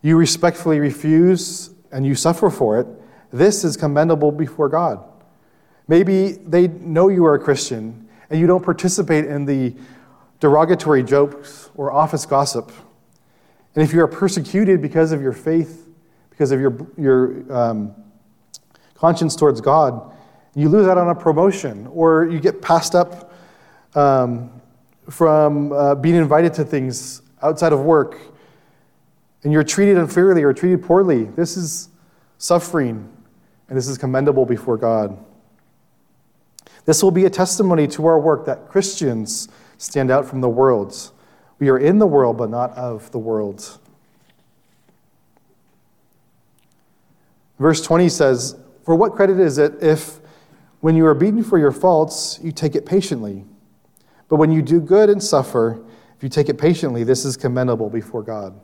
you 0.01 0.17
respectfully 0.17 0.79
refuse 0.79 1.71
and 1.91 2.05
you 2.05 2.15
suffer 2.15 2.49
for 2.49 2.79
it, 2.79 2.87
this 3.31 3.63
is 3.63 3.77
commendable 3.77 4.31
before 4.31 4.69
God. 4.69 5.03
Maybe 5.87 6.31
they 6.31 6.67
know 6.67 7.09
you 7.09 7.25
are 7.25 7.35
a 7.35 7.39
Christian 7.39 8.07
and 8.29 8.39
you 8.39 8.47
don't 8.47 8.63
participate 8.63 9.25
in 9.25 9.45
the 9.45 9.75
derogatory 10.39 11.03
jokes 11.03 11.69
or 11.75 11.91
office 11.91 12.25
gossip. 12.25 12.71
And 13.75 13.83
if 13.83 13.93
you 13.93 14.01
are 14.01 14.07
persecuted 14.07 14.81
because 14.81 15.11
of 15.11 15.21
your 15.21 15.33
faith, 15.33 15.87
because 16.29 16.51
of 16.51 16.59
your, 16.59 16.87
your 16.97 17.53
um, 17.53 17.95
conscience 18.95 19.35
towards 19.35 19.61
God, 19.61 20.13
you 20.55 20.69
lose 20.69 20.87
out 20.87 20.97
on 20.97 21.09
a 21.09 21.15
promotion 21.15 21.87
or 21.87 22.25
you 22.25 22.39
get 22.39 22.61
passed 22.61 22.95
up 22.95 23.33
um, 23.95 24.51
from 25.09 25.71
uh, 25.71 25.95
being 25.95 26.15
invited 26.15 26.53
to 26.55 26.65
things 26.65 27.21
outside 27.41 27.73
of 27.73 27.81
work, 27.81 28.17
and 29.43 29.53
you're 29.53 29.63
treated 29.63 29.97
unfairly 29.97 30.43
or 30.43 30.53
treated 30.53 30.83
poorly, 30.83 31.25
this 31.25 31.57
is 31.57 31.89
suffering, 32.37 33.09
and 33.69 33.77
this 33.77 33.87
is 33.87 33.97
commendable 33.97 34.45
before 34.45 34.77
God. 34.77 35.17
This 36.85 37.03
will 37.03 37.11
be 37.11 37.25
a 37.25 37.29
testimony 37.29 37.87
to 37.87 38.05
our 38.05 38.19
work 38.19 38.45
that 38.45 38.69
Christians 38.69 39.49
stand 39.77 40.09
out 40.09 40.25
from 40.25 40.41
the 40.41 40.49
world. 40.49 41.11
We 41.59 41.69
are 41.69 41.77
in 41.77 41.99
the 41.99 42.07
world, 42.07 42.37
but 42.37 42.49
not 42.49 42.71
of 42.71 43.11
the 43.11 43.19
world. 43.19 43.77
Verse 47.59 47.81
20 47.81 48.09
says, 48.09 48.55
For 48.83 48.95
what 48.95 49.13
credit 49.13 49.39
is 49.39 49.57
it 49.57 49.81
if, 49.81 50.19
when 50.79 50.95
you 50.95 51.05
are 51.07 51.15
beaten 51.15 51.43
for 51.43 51.57
your 51.57 51.71
faults, 51.71 52.39
you 52.41 52.51
take 52.51 52.75
it 52.75 52.85
patiently? 52.85 53.43
But 54.29 54.35
when 54.37 54.51
you 54.51 54.61
do 54.61 54.79
good 54.79 55.09
and 55.09 55.21
suffer, 55.21 55.83
if 56.17 56.23
you 56.23 56.29
take 56.29 56.49
it 56.49 56.57
patiently, 56.57 57.03
this 57.03 57.25
is 57.25 57.37
commendable 57.37 57.91
before 57.91 58.23
God. 58.23 58.59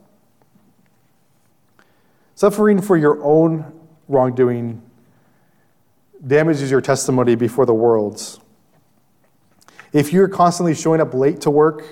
Suffering 2.33 2.81
for 2.81 2.97
your 2.97 3.23
own 3.23 3.79
wrongdoing 4.07 4.81
damages 6.25 6.71
your 6.71 6.81
testimony 6.81 7.35
before 7.35 7.67
the 7.67 7.73
world. 7.73 8.41
If 9.91 10.11
you're 10.11 10.27
constantly 10.27 10.73
showing 10.73 10.99
up 10.99 11.13
late 11.13 11.41
to 11.41 11.51
work 11.51 11.83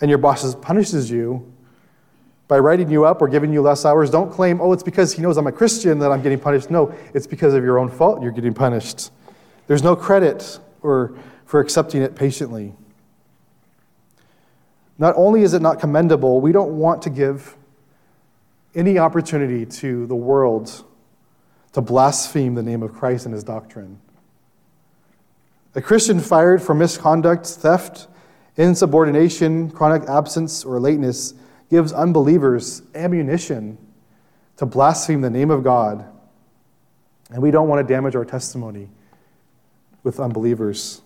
and 0.00 0.08
your 0.08 0.18
boss 0.18 0.54
punishes 0.54 1.10
you 1.10 1.52
by 2.46 2.60
writing 2.60 2.88
you 2.88 3.04
up 3.04 3.20
or 3.20 3.26
giving 3.26 3.52
you 3.52 3.62
less 3.62 3.84
hours, 3.84 4.08
don't 4.08 4.30
claim, 4.30 4.60
oh, 4.60 4.72
it's 4.72 4.84
because 4.84 5.12
he 5.12 5.20
knows 5.20 5.36
I'm 5.36 5.48
a 5.48 5.52
Christian 5.52 5.98
that 5.98 6.12
I'm 6.12 6.22
getting 6.22 6.38
punished. 6.38 6.70
No, 6.70 6.94
it's 7.12 7.26
because 7.26 7.54
of 7.54 7.64
your 7.64 7.80
own 7.80 7.90
fault 7.90 8.22
you're 8.22 8.30
getting 8.30 8.54
punished. 8.54 9.10
There's 9.66 9.82
no 9.82 9.96
credit 9.96 10.60
or 10.82 11.16
for 11.44 11.58
accepting 11.58 12.02
it 12.02 12.14
patiently. 12.14 12.72
Not 14.98 15.14
only 15.16 15.42
is 15.42 15.54
it 15.54 15.62
not 15.62 15.78
commendable, 15.78 16.40
we 16.40 16.52
don't 16.52 16.78
want 16.78 17.02
to 17.02 17.10
give 17.10 17.56
any 18.74 18.98
opportunity 18.98 19.66
to 19.66 20.06
the 20.06 20.14
world 20.14 20.84
to 21.72 21.80
blaspheme 21.80 22.54
the 22.54 22.62
name 22.62 22.82
of 22.82 22.92
Christ 22.92 23.26
and 23.26 23.34
his 23.34 23.44
doctrine. 23.44 24.00
A 25.74 25.82
Christian 25.82 26.20
fired 26.20 26.62
for 26.62 26.74
misconduct, 26.74 27.46
theft, 27.46 28.08
insubordination, 28.56 29.70
chronic 29.70 30.08
absence, 30.08 30.64
or 30.64 30.80
lateness 30.80 31.34
gives 31.68 31.92
unbelievers 31.92 32.80
ammunition 32.94 33.76
to 34.56 34.64
blaspheme 34.64 35.20
the 35.20 35.30
name 35.30 35.50
of 35.50 35.62
God. 35.62 36.06
And 37.30 37.42
we 37.42 37.50
don't 37.50 37.68
want 37.68 37.86
to 37.86 37.94
damage 37.94 38.16
our 38.16 38.24
testimony 38.24 38.88
with 40.02 40.20
unbelievers. 40.20 41.02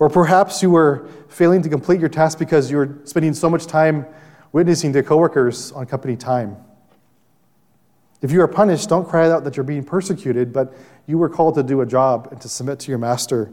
Or 0.00 0.08
perhaps 0.08 0.62
you 0.62 0.70
were 0.70 1.06
failing 1.28 1.60
to 1.62 1.68
complete 1.68 2.00
your 2.00 2.08
task 2.08 2.38
because 2.38 2.70
you 2.70 2.78
were 2.78 2.98
spending 3.04 3.34
so 3.34 3.50
much 3.50 3.66
time 3.66 4.06
witnessing 4.50 4.94
to 4.94 5.02
coworkers 5.02 5.72
on 5.72 5.84
company 5.86 6.16
time. 6.16 6.56
If 8.22 8.32
you 8.32 8.40
are 8.40 8.48
punished, 8.48 8.88
don't 8.88 9.06
cry 9.06 9.30
out 9.30 9.44
that 9.44 9.56
you're 9.56 9.64
being 9.64 9.84
persecuted, 9.84 10.54
but 10.54 10.74
you 11.06 11.18
were 11.18 11.28
called 11.28 11.54
to 11.56 11.62
do 11.62 11.82
a 11.82 11.86
job 11.86 12.28
and 12.30 12.40
to 12.40 12.48
submit 12.48 12.80
to 12.80 12.90
your 12.90 12.98
master, 12.98 13.52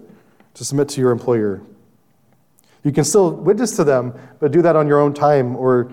to 0.54 0.64
submit 0.64 0.88
to 0.90 1.02
your 1.02 1.12
employer. 1.12 1.62
You 2.84 2.94
can 2.94 3.04
still 3.04 3.32
witness 3.32 3.76
to 3.76 3.84
them, 3.84 4.14
but 4.40 4.54
do 4.54 4.62
that 4.62 4.78
on 4.78 4.88
your 4.88 5.02
own 5.02 5.14
time 5.14 5.56
or 5.58 5.92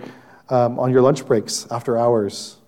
um, 0.50 0.78
on 0.78 0.92
your 0.92 1.02
lunch 1.02 1.26
breaks 1.26 1.66
after 1.72 1.98
hours. 1.98 2.58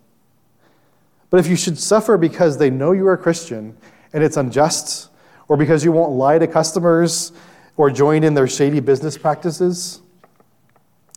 But 1.30 1.38
if 1.38 1.46
you 1.46 1.54
should 1.54 1.78
suffer 1.78 2.16
because 2.16 2.58
they 2.58 2.70
know 2.70 2.90
you 2.90 3.06
are 3.06 3.12
a 3.12 3.18
Christian 3.18 3.76
and 4.12 4.24
it's 4.24 4.36
unjust, 4.36 5.10
or 5.46 5.56
because 5.56 5.84
you 5.84 5.92
won't 5.92 6.10
lie 6.10 6.38
to 6.38 6.48
customers 6.48 7.30
or 7.76 7.90
join 7.90 8.24
in 8.24 8.34
their 8.34 8.48
shady 8.48 8.80
business 8.80 9.18
practices, 9.18 10.00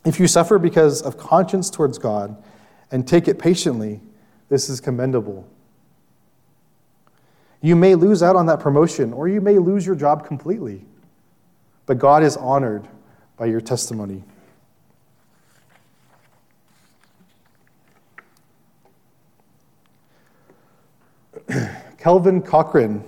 if 0.05 0.19
you 0.19 0.27
suffer 0.27 0.59
because 0.59 1.01
of 1.01 1.17
conscience 1.17 1.69
towards 1.69 1.97
God 1.97 2.35
and 2.91 3.07
take 3.07 3.27
it 3.27 3.39
patiently, 3.39 4.01
this 4.49 4.69
is 4.69 4.79
commendable. 4.81 5.47
You 7.61 7.75
may 7.75 7.95
lose 7.95 8.23
out 8.23 8.35
on 8.35 8.45
that 8.47 8.59
promotion, 8.59 9.11
or 9.13 9.27
you 9.27 9.41
may 9.41 9.57
lose 9.59 9.85
your 9.85 9.95
job 9.95 10.25
completely, 10.25 10.85
but 11.85 11.99
God 11.99 12.23
is 12.23 12.37
honored 12.37 12.87
by 13.37 13.47
your 13.47 13.59
testimony. 13.61 14.23
Kelvin 21.97 22.41
Cochran 22.41 23.03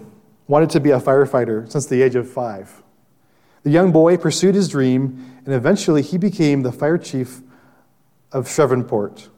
wanted 0.47 0.69
to 0.71 0.79
be 0.81 0.91
a 0.91 0.99
firefighter 0.99 1.71
since 1.71 1.85
the 1.85 2.01
age 2.01 2.15
of 2.15 2.29
five. 2.29 2.83
The 3.63 3.69
young 3.69 3.91
boy 3.91 4.17
pursued 4.17 4.55
his 4.55 4.69
dream, 4.69 5.41
and 5.45 5.53
eventually 5.53 6.01
he 6.01 6.17
became 6.17 6.63
the 6.63 6.71
fire 6.71 6.97
chief 6.97 7.41
of 8.31 8.49
Shreveport. 8.49 9.29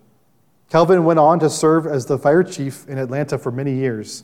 Kelvin 0.69 1.03
went 1.03 1.19
on 1.19 1.39
to 1.39 1.49
serve 1.49 1.85
as 1.85 2.05
the 2.05 2.17
fire 2.17 2.43
chief 2.43 2.87
in 2.87 2.97
Atlanta 2.97 3.37
for 3.37 3.51
many 3.51 3.73
years. 3.73 4.23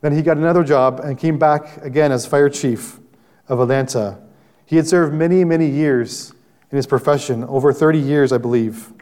Then 0.00 0.12
he 0.12 0.22
got 0.22 0.36
another 0.36 0.62
job 0.62 1.00
and 1.00 1.18
came 1.18 1.38
back 1.38 1.78
again 1.78 2.12
as 2.12 2.26
fire 2.26 2.48
chief 2.48 3.00
of 3.48 3.60
Atlanta. 3.60 4.18
He 4.66 4.76
had 4.76 4.86
served 4.86 5.14
many, 5.14 5.44
many 5.44 5.68
years 5.68 6.32
in 6.70 6.76
his 6.76 6.86
profession, 6.86 7.44
over 7.44 7.72
30 7.72 7.98
years, 7.98 8.32
I 8.32 8.38
believe. 8.38 8.92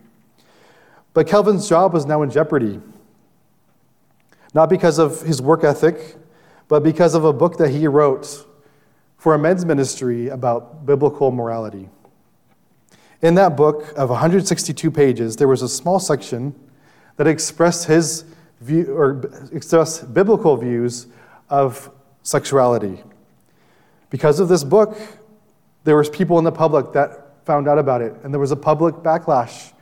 But 1.15 1.27
Kelvin's 1.27 1.69
job 1.69 1.93
was 1.93 2.07
now 2.07 2.23
in 2.23 2.31
jeopardy. 2.31 2.81
Not 4.55 4.69
because 4.69 4.99
of 4.99 5.23
his 5.23 5.41
work 5.41 5.65
ethic, 5.65 6.17
but 6.69 6.83
because 6.83 7.15
of 7.15 7.25
a 7.25 7.33
book 7.33 7.59
that 7.59 7.71
he 7.71 7.87
wrote 7.87 8.47
for 9.23 9.35
a 9.35 9.39
men's 9.39 9.65
ministry 9.65 10.31
about 10.31 10.85
biblical 10.85 11.31
morality. 11.31 11.89
In 13.21 13.37
that 13.37 13.57
book 13.57 13.93
of 13.97 14.11
162 14.11 14.91
pages, 14.91 15.37
there 15.37 15.47
was 15.47 15.63
a 15.63 15.69
small 15.69 16.01
section 16.01 16.53
that 17.19 17.29
expressed 17.29 17.87
his 17.87 18.25
view 18.61 18.93
or 18.93 19.49
expressed 19.53 20.13
biblical 20.13 20.57
views 20.57 21.07
of 21.49 21.89
sexuality. 22.25 23.01
Because 24.11 24.41
of 24.41 24.49
this 24.49 24.65
book, 24.65 24.99
there 25.85 25.97
was 25.97 26.09
people 26.09 26.37
in 26.39 26.45
the 26.45 26.51
public 26.51 26.93
that 26.93 27.47
found 27.47 27.69
out 27.69 27.79
about 27.79 28.03
it, 28.03 28.17
and 28.25 28.35
there 28.35 28.41
was 28.41 28.51
a 28.51 28.57
public 28.57 28.97
backlash. 28.97 29.73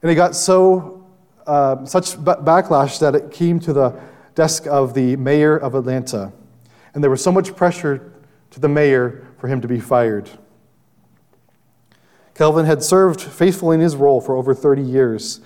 And 0.00 0.10
it 0.10 0.14
got 0.14 0.34
so 0.34 1.06
uh, 1.46 1.84
such 1.84 2.12
backlash 2.14 2.98
that 3.00 3.14
it 3.14 3.30
came 3.30 3.60
to 3.60 3.74
the 3.74 4.00
desk 4.34 4.66
of 4.66 4.94
the 4.94 5.16
mayor 5.16 5.54
of 5.54 5.74
Atlanta. 5.74 6.32
And 6.94 7.04
there 7.04 7.10
was 7.10 7.22
so 7.22 7.30
much 7.30 7.54
pressure 7.54 8.10
to 8.54 8.60
the 8.60 8.68
mayor 8.68 9.26
for 9.38 9.48
him 9.48 9.60
to 9.60 9.66
be 9.66 9.80
fired. 9.80 10.30
Kelvin 12.34 12.66
had 12.66 12.84
served 12.84 13.20
faithfully 13.20 13.74
in 13.74 13.80
his 13.80 13.96
role 13.96 14.20
for 14.20 14.36
over 14.36 14.54
30 14.54 14.80
years, 14.80 15.40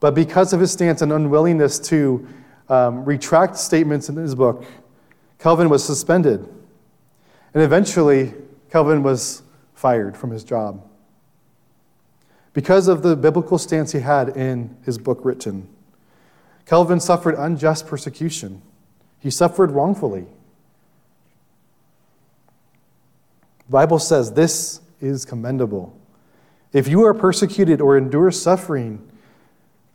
but 0.00 0.14
because 0.14 0.54
of 0.54 0.60
his 0.60 0.72
stance 0.72 1.02
and 1.02 1.12
unwillingness 1.12 1.78
to 1.78 2.26
um, 2.70 3.04
retract 3.04 3.58
statements 3.58 4.08
in 4.08 4.16
his 4.16 4.34
book, 4.34 4.64
Kelvin 5.38 5.68
was 5.68 5.84
suspended. 5.84 6.48
And 7.52 7.62
eventually, 7.62 8.32
Kelvin 8.70 9.02
was 9.02 9.42
fired 9.74 10.16
from 10.16 10.30
his 10.30 10.42
job 10.42 10.82
because 12.54 12.88
of 12.88 13.02
the 13.02 13.16
biblical 13.16 13.58
stance 13.58 13.92
he 13.92 14.00
had 14.00 14.30
in 14.30 14.74
his 14.86 14.96
book 14.96 15.20
written. 15.24 15.68
Kelvin 16.64 17.00
suffered 17.00 17.34
unjust 17.34 17.86
persecution, 17.86 18.62
he 19.18 19.30
suffered 19.30 19.72
wrongfully. 19.72 20.26
The 23.70 23.74
Bible 23.74 24.00
says 24.00 24.32
this 24.32 24.80
is 25.00 25.24
commendable. 25.24 25.96
If 26.72 26.88
you 26.88 27.04
are 27.04 27.14
persecuted 27.14 27.80
or 27.80 27.96
endure 27.96 28.32
suffering 28.32 29.08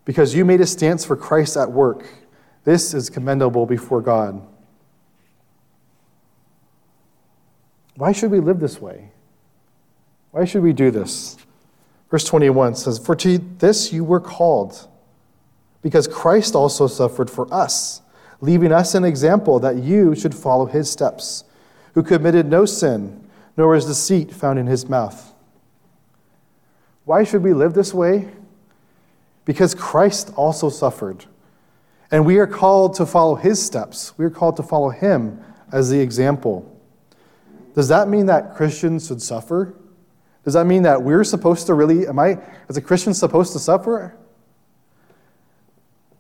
because 0.05 0.33
you 0.33 0.45
made 0.45 0.61
a 0.61 0.65
stance 0.65 1.03
for 1.03 1.17
Christ 1.17 1.57
at 1.57 1.73
work, 1.73 2.07
this 2.63 2.93
is 2.93 3.09
commendable 3.09 3.65
before 3.65 3.99
God. 3.99 4.41
Why 7.97 8.13
should 8.13 8.31
we 8.31 8.39
live 8.39 8.61
this 8.61 8.79
way? 8.79 9.11
Why 10.31 10.45
should 10.45 10.63
we 10.63 10.71
do 10.71 10.89
this? 10.89 11.35
Verse 12.09 12.23
21 12.23 12.75
says, 12.75 12.97
For 12.97 13.13
to 13.17 13.39
this 13.57 13.91
you 13.91 14.05
were 14.05 14.21
called, 14.21 14.87
because 15.81 16.07
Christ 16.07 16.55
also 16.55 16.87
suffered 16.87 17.29
for 17.29 17.53
us, 17.53 18.01
leaving 18.39 18.71
us 18.71 18.95
an 18.95 19.03
example 19.03 19.59
that 19.59 19.75
you 19.75 20.15
should 20.15 20.33
follow 20.33 20.65
his 20.65 20.89
steps, 20.89 21.43
who 21.93 22.03
committed 22.03 22.45
no 22.45 22.63
sin 22.63 23.23
nor 23.57 23.75
is 23.75 23.85
deceit 23.85 24.31
found 24.31 24.59
in 24.59 24.67
his 24.67 24.89
mouth. 24.89 25.33
Why 27.05 27.23
should 27.23 27.43
we 27.43 27.53
live 27.53 27.73
this 27.73 27.93
way? 27.93 28.29
Because 29.45 29.75
Christ 29.75 30.31
also 30.35 30.69
suffered. 30.69 31.25
And 32.11 32.25
we 32.25 32.37
are 32.37 32.47
called 32.47 32.95
to 32.95 33.05
follow 33.05 33.35
his 33.35 33.63
steps. 33.63 34.17
We 34.17 34.25
are 34.25 34.29
called 34.29 34.57
to 34.57 34.63
follow 34.63 34.89
him 34.89 35.43
as 35.71 35.89
the 35.89 35.99
example. 35.99 36.71
Does 37.75 37.87
that 37.89 38.07
mean 38.07 38.25
that 38.27 38.55
Christians 38.55 39.07
should 39.07 39.21
suffer? 39.21 39.75
Does 40.43 40.53
that 40.53 40.65
mean 40.65 40.83
that 40.83 41.01
we're 41.01 41.23
supposed 41.23 41.67
to 41.67 41.73
really, 41.73 42.07
am 42.07 42.19
I, 42.19 42.39
as 42.69 42.77
a 42.77 42.81
Christian, 42.81 43.13
supposed 43.13 43.53
to 43.53 43.59
suffer? 43.59 44.15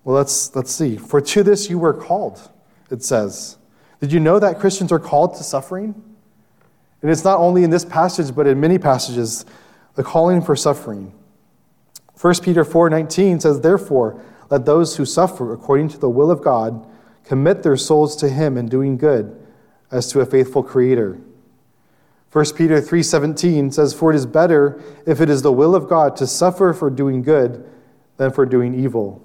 Well, 0.03 0.15
let's, 0.15 0.55
let's 0.55 0.71
see. 0.71 0.97
For 0.97 1.19
to 1.19 1.43
this 1.43 1.69
you 1.69 1.79
were 1.79 1.93
called, 1.93 2.51
it 2.91 3.03
says. 3.03 3.57
Did 4.01 4.11
you 4.11 4.19
know 4.19 4.37
that 4.37 4.59
Christians 4.59 4.91
are 4.91 4.99
called 4.99 5.35
to 5.37 5.43
suffering? 5.43 6.03
And 7.05 7.11
it's 7.11 7.23
not 7.23 7.37
only 7.37 7.63
in 7.63 7.69
this 7.69 7.85
passage, 7.85 8.33
but 8.33 8.47
in 8.47 8.59
many 8.59 8.79
passages, 8.79 9.45
the 9.93 10.01
calling 10.01 10.41
for 10.41 10.55
suffering. 10.55 11.13
1 12.19 12.41
Peter 12.41 12.63
4:19 12.63 13.39
says, 13.39 13.61
"Therefore, 13.61 14.15
let 14.49 14.65
those 14.65 14.95
who 14.95 15.05
suffer 15.05 15.53
according 15.53 15.89
to 15.89 15.99
the 15.99 16.09
will 16.09 16.31
of 16.31 16.41
God 16.41 16.83
commit 17.23 17.61
their 17.61 17.77
souls 17.77 18.15
to 18.15 18.27
him 18.27 18.57
in 18.57 18.65
doing 18.65 18.97
good, 18.97 19.35
as 19.91 20.07
to 20.07 20.19
a 20.19 20.25
faithful 20.25 20.63
creator." 20.63 21.19
1 22.31 22.55
Peter 22.55 22.81
3:17 22.81 23.69
says, 23.69 23.93
"For 23.93 24.09
it 24.09 24.15
is 24.15 24.25
better 24.25 24.79
if 25.05 25.21
it 25.21 25.29
is 25.29 25.43
the 25.43 25.53
will 25.53 25.75
of 25.75 25.87
God 25.87 26.15
to 26.15 26.25
suffer 26.25 26.73
for 26.73 26.89
doing 26.89 27.21
good 27.21 27.63
than 28.17 28.31
for 28.31 28.47
doing 28.47 28.73
evil." 28.73 29.21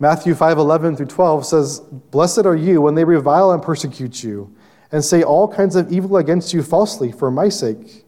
Matthew 0.00 0.34
5:11 0.34 0.96
through 0.96 1.06
12 1.06 1.46
says, 1.46 1.78
"Blessed 2.10 2.44
are 2.44 2.56
you 2.56 2.82
when 2.82 2.96
they 2.96 3.04
revile 3.04 3.52
and 3.52 3.62
persecute 3.62 4.24
you." 4.24 4.50
And 4.90 5.04
say 5.04 5.22
all 5.22 5.48
kinds 5.48 5.76
of 5.76 5.92
evil 5.92 6.16
against 6.16 6.52
you 6.52 6.62
falsely 6.62 7.12
for 7.12 7.30
my 7.30 7.48
sake. 7.48 8.04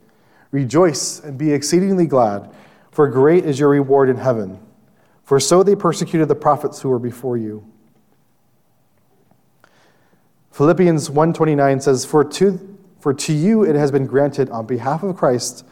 Rejoice 0.51 1.21
and 1.21 1.39
be 1.39 1.53
exceedingly 1.53 2.07
glad, 2.07 2.51
for 2.91 3.07
great 3.09 3.45
is 3.45 3.59
your 3.59 3.69
reward 3.69 4.09
in 4.09 4.17
heaven. 4.17 4.59
For 5.23 5.39
so 5.39 5.63
they 5.63 5.77
persecuted 5.77 6.29
the 6.29 6.35
prophets 6.35 6.81
who 6.81 6.89
were 6.89 6.99
before 6.99 7.37
you. 7.37 7.65
Philippians 10.51 11.09
1:29 11.09 11.81
says, 11.81 12.05
"For 12.05 12.25
to, 12.25 12.59
for 12.99 13.15
to 13.15 13.33
you 13.33 13.63
it 13.63 13.77
has 13.77 13.91
been 13.91 14.07
granted 14.07 14.51
on 14.51 14.67
behalf 14.67 15.03
of 15.03 15.17
Christ 15.17 15.65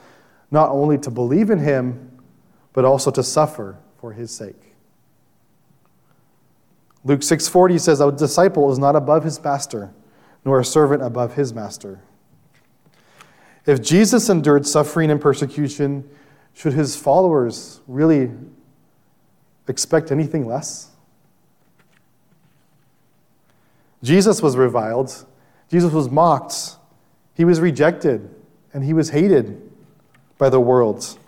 not 0.50 0.70
only 0.70 0.96
to 0.98 1.10
believe 1.10 1.50
in 1.50 1.58
him, 1.58 2.10
but 2.72 2.84
also 2.84 3.10
to 3.10 3.22
suffer 3.22 3.76
for 3.96 4.12
his 4.12 4.30
sake." 4.30 4.76
Luke 7.04 7.22
6:40 7.22 7.78
says 7.78 8.00
a 8.00 8.12
disciple 8.12 8.70
is 8.70 8.78
not 8.78 8.94
above 8.94 9.24
his 9.24 9.42
master, 9.42 9.90
nor 10.48 10.60
a 10.60 10.64
servant 10.64 11.02
above 11.02 11.34
his 11.34 11.52
master. 11.52 12.00
If 13.66 13.82
Jesus 13.82 14.30
endured 14.30 14.66
suffering 14.66 15.10
and 15.10 15.20
persecution, 15.20 16.08
should 16.54 16.72
his 16.72 16.96
followers 16.96 17.82
really 17.86 18.30
expect 19.68 20.10
anything 20.10 20.46
less? 20.46 20.88
Jesus 24.02 24.40
was 24.40 24.56
reviled, 24.56 25.26
Jesus 25.70 25.92
was 25.92 26.08
mocked, 26.08 26.76
he 27.34 27.44
was 27.44 27.60
rejected, 27.60 28.34
and 28.72 28.82
he 28.82 28.94
was 28.94 29.10
hated 29.10 29.70
by 30.38 30.48
the 30.48 30.60
world. 30.60 31.18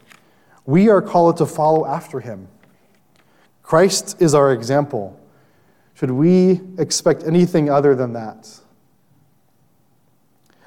We 0.65 0.89
are 0.89 1.03
called 1.03 1.37
to 1.37 1.45
follow 1.45 1.85
after 1.85 2.21
him. 2.21 2.49
Christ 3.63 4.17
is 4.19 4.35
our 4.35 4.51
example. 4.51 5.21
Should 5.93 6.11
we 6.11 6.63
expect 6.79 7.25
anything 7.25 7.69
other 7.69 7.95
than 7.95 8.15
that? 8.15 8.61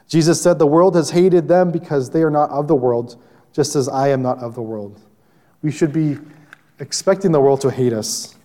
Jesus 0.08 0.42
said, 0.42 0.60
The 0.60 0.68
world 0.68 0.96
has 0.96 1.10
hated 1.10 1.48
them 1.48 1.72
because 1.72 2.10
they 2.10 2.22
are 2.24 2.30
not 2.30 2.50
of 2.50 2.68
the 2.68 2.76
world, 2.76 3.22
just 3.52 3.76
as 3.76 3.88
I 3.88 4.10
am 4.10 4.22
not 4.22 4.40
of 4.40 4.56
the 4.56 4.62
world. 4.62 5.02
We 5.62 5.72
should 5.72 5.94
be 5.94 6.18
expecting 6.80 7.32
the 7.32 7.40
world 7.40 7.62
to 7.62 7.70
hate 7.70 7.94
us. 7.94 8.36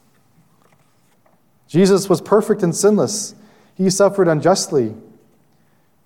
Jesus 1.66 2.09
was 2.09 2.21
perfect 2.21 2.62
and 2.62 2.75
sinless. 2.75 3.35
He 3.75 3.90
suffered 3.90 4.29
unjustly. 4.29 4.94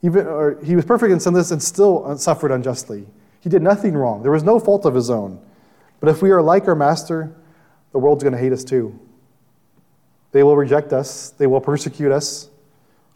Even, 0.03 0.27
or 0.27 0.59
he 0.65 0.75
was 0.75 0.85
perfect 0.85 1.13
and 1.13 1.23
sinless 1.23 1.53
and 1.53 1.63
still 1.63 2.17
suffered 2.19 2.51
unjustly. 2.51 3.07
He 3.41 3.49
did 3.49 3.63
nothing 3.63 3.95
wrong. 3.95 4.23
There 4.23 4.33
was 4.33 4.43
no 4.43 4.59
fault 4.59 4.85
of 4.85 4.95
his 4.95 5.11
own. 5.11 5.41
But 6.01 6.09
if 6.09 6.21
we 6.21 6.33
are 6.33 6.43
like 6.43 6.67
our 6.67 6.75
master, 6.75 7.33
the 7.93 7.99
world's 7.99 8.25
going 8.25 8.33
to 8.33 8.39
hate 8.39 8.53
us 8.53 8.65
too. 8.65 8.99
They 10.33 10.43
will 10.43 10.57
reject 10.57 10.93
us, 10.93 11.31
they 11.31 11.47
will 11.47 11.61
persecute 11.61 12.11
us, 12.11 12.49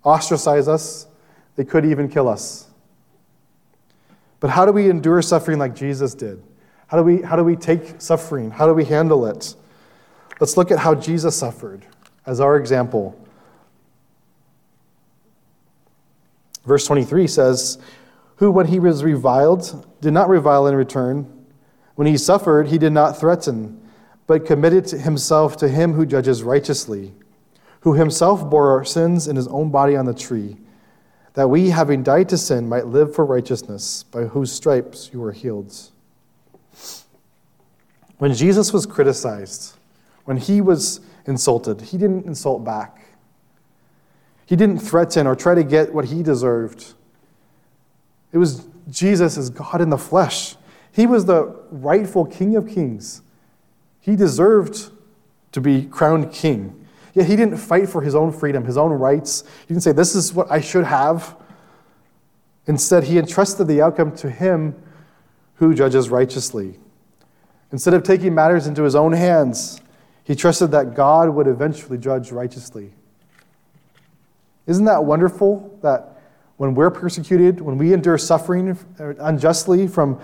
ostracize 0.05 0.69
us, 0.69 1.07
they 1.57 1.65
could 1.65 1.85
even 1.85 2.09
kill 2.09 2.29
us. 2.29 2.69
But 4.41 4.51
how 4.51 4.67
do 4.67 4.73
we 4.73 4.89
endure 4.89 5.23
suffering 5.23 5.59
like 5.59 5.75
Jesus 5.75 6.15
did? 6.15 6.43
How 6.87 6.99
do 6.99 7.03
we, 7.03 7.23
how 7.23 7.35
do 7.35 7.43
we 7.43 7.57
take 7.57 8.01
suffering? 8.01 8.51
How 8.51 8.67
do 8.67 8.75
we 8.75 8.85
handle 8.85 9.27
it? 9.27 9.55
Let's 10.39 10.57
look 10.57 10.71
at 10.71 10.79
how 10.79 10.95
Jesus 10.95 11.35
suffered 11.35 11.87
as 12.27 12.41
our 12.41 12.57
example. 12.57 13.19
Verse 16.65 16.87
23 16.87 17.27
says, 17.27 17.79
Who, 18.37 18.51
when 18.51 18.67
he 18.67 18.79
was 18.79 19.03
reviled, 19.03 19.87
did 20.01 20.13
not 20.13 20.29
revile 20.29 20.67
in 20.67 20.75
return. 20.75 21.33
When 21.95 22.07
he 22.07 22.19
suffered, 22.19 22.69
he 22.69 22.77
did 22.77 22.93
not 22.93 23.19
threaten, 23.19 23.81
but 24.27 24.45
committed 24.45 24.91
himself 24.91 25.57
to 25.59 25.69
him 25.69 25.95
who 25.95 26.05
judges 26.05 26.43
righteously, 26.43 27.15
who 27.81 27.95
himself 27.95 28.49
bore 28.51 28.71
our 28.73 28.85
sins 28.85 29.27
in 29.27 29.37
his 29.37 29.49
own 29.49 29.71
body 29.71 29.97
on 29.97 30.05
the 30.05 30.13
tree 30.13 30.59
that 31.37 31.49
we, 31.49 31.69
having 31.69 32.03
died 32.03 32.31
to 32.31 32.39
sin, 32.39 32.67
might 32.67 32.87
live 32.87 33.15
for 33.15 33.23
righteousness, 33.27 34.05
by 34.05 34.23
whose 34.23 34.51
stripes 34.51 35.11
you 35.13 35.21
were 35.21 35.33
healed. 35.33 35.71
When 38.17 38.33
Jesus 38.33 38.73
was 38.73 38.87
criticized, 38.87 39.75
when 40.25 40.39
he 40.39 40.63
was 40.63 41.01
insulted, 41.27 41.83
he 41.83 41.99
didn't 41.99 42.25
insult 42.25 42.65
back. 42.65 43.11
He 44.47 44.57
didn't 44.57 44.79
threaten 44.79 45.27
or 45.27 45.37
try 45.37 45.55
to 45.55 45.63
get 45.63 45.93
what 45.93 46.07
he 46.07 46.23
deserved. 46.23 46.95
It 48.33 48.39
was 48.39 48.67
Jesus 48.89 49.37
as 49.37 49.51
God 49.51 49.83
in 49.83 49.91
the 49.91 49.99
flesh. 49.99 50.57
He 50.91 51.07
was 51.07 51.27
the 51.27 51.55
rightful 51.71 52.25
King 52.25 52.57
of 52.57 52.67
kings. 52.67 53.21
He 54.01 54.17
deserved 54.17 54.91
to 55.53 55.61
be 55.61 55.85
crowned 55.85 56.33
king. 56.33 56.86
Yet 57.17 57.27
he 57.29 57.35
didn't 57.35 57.57
fight 57.57 57.89
for 57.89 58.03
his 58.03 58.15
own 58.15 58.31
freedom, 58.31 58.67
his 58.67 58.77
own 58.77 58.93
rights. 58.93 59.43
He 59.63 59.69
didn't 59.69 59.83
say, 59.83 59.93
This 59.93 60.15
is 60.15 60.35
what 60.35 60.51
I 60.51 60.61
should 60.61 60.85
have. 60.85 61.35
Instead, 62.67 63.05
he 63.05 63.17
entrusted 63.17 63.67
the 63.69 63.81
outcome 63.81 64.15
to 64.17 64.29
him 64.29 64.75
who 65.55 65.75
judges 65.75 66.11
righteously. 66.11 66.79
Instead 67.73 67.95
of 67.95 68.03
taking 68.03 68.35
matters 68.35 68.67
into 68.67 68.83
his 68.83 68.95
own 68.95 69.15
hands, 69.15 69.81
he 70.25 70.35
trusted 70.35 70.71
that 70.73 70.95
God 70.95 71.31
would 71.31 71.47
eventually 71.47 71.97
judge 71.97 72.33
righteously. 72.33 72.93
Isn't 74.67 74.85
that 74.85 75.03
wonderful 75.07 75.79
that 75.83 76.21
when 76.59 76.75
we're 76.75 76.91
persecuted, 76.91 77.63
when 77.63 77.79
we 77.79 77.95
endure 77.95 78.19
suffering 78.19 78.79
unjustly 78.99 79.87
from 79.87 80.21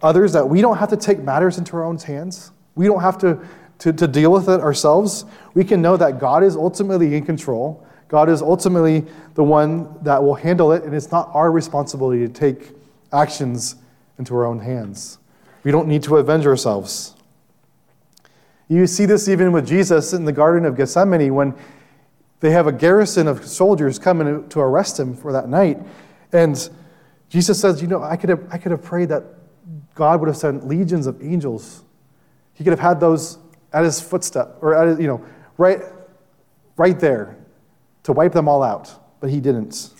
others, 0.00 0.32
that 0.32 0.48
we 0.48 0.62
don't 0.62 0.78
have 0.78 0.88
to 0.88 0.96
take 0.96 1.18
matters 1.18 1.58
into 1.58 1.76
our 1.76 1.84
own 1.84 1.98
hands? 1.98 2.52
We 2.74 2.86
don't 2.86 3.02
have 3.02 3.18
to 3.18 3.38
to, 3.78 3.92
to 3.92 4.06
deal 4.06 4.32
with 4.32 4.48
it 4.48 4.60
ourselves, 4.60 5.24
we 5.54 5.64
can 5.64 5.82
know 5.82 5.96
that 5.96 6.18
God 6.18 6.42
is 6.42 6.56
ultimately 6.56 7.14
in 7.14 7.24
control. 7.24 7.86
God 8.08 8.28
is 8.28 8.40
ultimately 8.40 9.04
the 9.34 9.42
one 9.44 10.02
that 10.02 10.22
will 10.22 10.34
handle 10.34 10.72
it, 10.72 10.84
and 10.84 10.94
it's 10.94 11.10
not 11.10 11.30
our 11.34 11.50
responsibility 11.50 12.26
to 12.26 12.32
take 12.32 12.72
actions 13.12 13.76
into 14.18 14.34
our 14.34 14.44
own 14.44 14.60
hands. 14.60 15.18
We 15.64 15.72
don't 15.72 15.88
need 15.88 16.02
to 16.04 16.16
avenge 16.16 16.46
ourselves. 16.46 17.14
You 18.68 18.86
see 18.86 19.06
this 19.06 19.28
even 19.28 19.52
with 19.52 19.66
Jesus 19.66 20.12
in 20.12 20.24
the 20.24 20.32
Garden 20.32 20.64
of 20.64 20.76
Gethsemane 20.76 21.34
when 21.34 21.54
they 22.40 22.50
have 22.50 22.66
a 22.66 22.72
garrison 22.72 23.28
of 23.28 23.46
soldiers 23.46 23.98
coming 23.98 24.48
to 24.48 24.60
arrest 24.60 24.98
him 24.98 25.14
for 25.16 25.32
that 25.32 25.48
night. 25.48 25.78
And 26.32 26.68
Jesus 27.28 27.60
says, 27.60 27.80
You 27.80 27.88
know, 27.88 28.02
I 28.02 28.16
could 28.16 28.30
have, 28.30 28.46
I 28.50 28.58
could 28.58 28.72
have 28.72 28.82
prayed 28.82 29.08
that 29.08 29.24
God 29.94 30.20
would 30.20 30.28
have 30.28 30.36
sent 30.36 30.66
legions 30.66 31.06
of 31.06 31.22
angels. 31.22 31.84
He 32.54 32.64
could 32.64 32.72
have 32.72 32.80
had 32.80 33.00
those 33.00 33.38
at 33.72 33.84
his 33.84 34.00
footstep, 34.00 34.56
or 34.60 34.74
at 34.74 35.00
you 35.00 35.06
know, 35.06 35.24
right, 35.58 35.80
right 36.76 36.98
there 36.98 37.36
to 38.04 38.12
wipe 38.12 38.32
them 38.32 38.48
all 38.48 38.62
out, 38.62 38.94
but 39.20 39.30
he 39.30 39.40
didn't. 39.40 39.90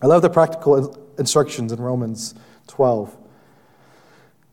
I 0.00 0.06
love 0.06 0.22
the 0.22 0.30
practical 0.30 0.96
instructions 1.18 1.72
in 1.72 1.80
Romans 1.80 2.34
12. 2.68 3.16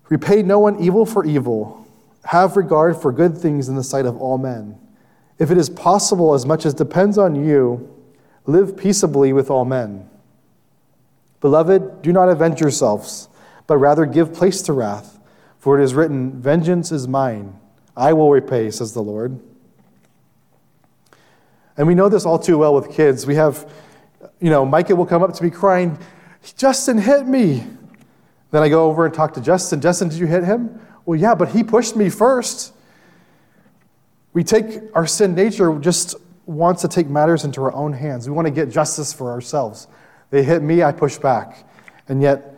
Repay 0.10 0.44
no 0.44 0.60
one 0.60 0.80
evil 0.80 1.06
for 1.06 1.26
evil. 1.26 1.88
Have 2.26 2.58
regard 2.58 3.00
for 3.00 3.12
good 3.12 3.38
things 3.38 3.70
in 3.70 3.76
the 3.76 3.84
sight 3.84 4.06
of 4.06 4.18
all 4.18 4.38
men. 4.38 4.80
If 5.38 5.52
it 5.52 5.58
is 5.58 5.70
possible, 5.70 6.34
as 6.34 6.46
much 6.46 6.66
as 6.66 6.74
depends 6.74 7.18
on 7.18 7.36
you, 7.46 7.94
live 8.46 8.78
peaceably 8.78 9.34
with 9.34 9.50
all 9.50 9.66
men. 9.66 10.10
Beloved, 11.42 12.02
do 12.02 12.12
not 12.12 12.30
avenge 12.30 12.60
yourselves, 12.60 13.30
but 13.68 13.78
rather 13.78 14.06
give 14.06 14.34
place 14.34 14.62
to 14.64 14.74
wrath. 14.74 15.15
For 15.66 15.80
it 15.80 15.84
is 15.84 15.96
written, 15.96 16.40
Vengeance 16.40 16.92
is 16.92 17.08
mine, 17.08 17.60
I 17.98 18.14
will 18.14 18.30
repay, 18.30 18.70
says 18.70 18.94
the 18.94 19.02
Lord. 19.02 19.40
And 21.76 21.88
we 21.88 21.96
know 21.96 22.08
this 22.08 22.24
all 22.24 22.38
too 22.38 22.60
well 22.60 22.76
with 22.76 22.92
kids. 22.92 23.26
We 23.26 23.34
have, 23.34 23.68
you 24.40 24.52
know, 24.52 24.64
Micah 24.64 24.96
will 24.96 25.08
come 25.08 25.24
up 25.24 25.34
to 25.34 25.44
me 25.44 25.50
crying, 25.50 25.98
Justin 26.56 27.00
hit 27.00 27.26
me. 27.26 27.66
Then 28.52 28.62
I 28.62 28.70
go 28.70 28.86
over 28.86 29.08
and 29.08 29.14
talk 29.16 29.34
to 29.34 29.42
Justin. 29.42 29.82
Justin, 29.82 30.10
did 30.10 30.20
you 30.20 30.28
hit 30.28 30.44
him? 30.44 30.80
Well, 31.04 31.20
yeah, 31.20 31.34
but 31.34 31.50
he 31.50 31.64
pushed 31.64 31.96
me 31.96 32.12
first. 32.12 32.72
We 34.34 34.44
take 34.44 34.82
our 34.94 35.08
sin 35.08 35.34
nature 35.34 35.76
just 35.80 36.14
wants 36.46 36.84
to 36.84 36.88
take 36.88 37.08
matters 37.08 37.44
into 37.44 37.64
our 37.64 37.74
own 37.74 37.92
hands. 37.92 38.30
We 38.30 38.36
want 38.36 38.46
to 38.46 38.52
get 38.52 38.70
justice 38.70 39.12
for 39.14 39.32
ourselves. 39.32 39.88
They 40.30 40.44
hit 40.44 40.62
me, 40.62 40.84
I 40.84 40.92
push 40.92 41.18
back. 41.18 41.68
And 42.08 42.22
yet, 42.22 42.55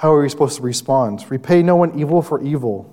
how 0.00 0.14
are 0.14 0.22
we 0.22 0.30
supposed 0.30 0.56
to 0.56 0.62
respond? 0.62 1.26
Repay 1.28 1.62
no 1.62 1.76
one 1.76 2.00
evil 2.00 2.22
for 2.22 2.42
evil. 2.42 2.90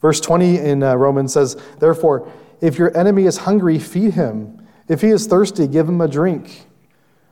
Verse 0.00 0.20
20 0.20 0.58
in 0.58 0.80
uh, 0.84 0.94
Romans 0.94 1.32
says, 1.32 1.60
Therefore, 1.80 2.30
if 2.60 2.78
your 2.78 2.96
enemy 2.96 3.24
is 3.24 3.38
hungry, 3.38 3.80
feed 3.80 4.14
him. 4.14 4.64
If 4.86 5.00
he 5.00 5.08
is 5.08 5.26
thirsty, 5.26 5.66
give 5.66 5.88
him 5.88 6.00
a 6.00 6.06
drink. 6.06 6.66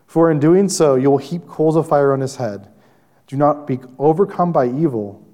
For 0.08 0.32
in 0.32 0.40
doing 0.40 0.68
so, 0.68 0.96
you 0.96 1.12
will 1.12 1.18
heap 1.18 1.46
coals 1.46 1.76
of 1.76 1.86
fire 1.86 2.12
on 2.12 2.18
his 2.18 2.34
head. 2.34 2.68
Do 3.28 3.36
not 3.36 3.68
be 3.68 3.78
overcome 4.00 4.50
by 4.50 4.66
evil, 4.66 5.24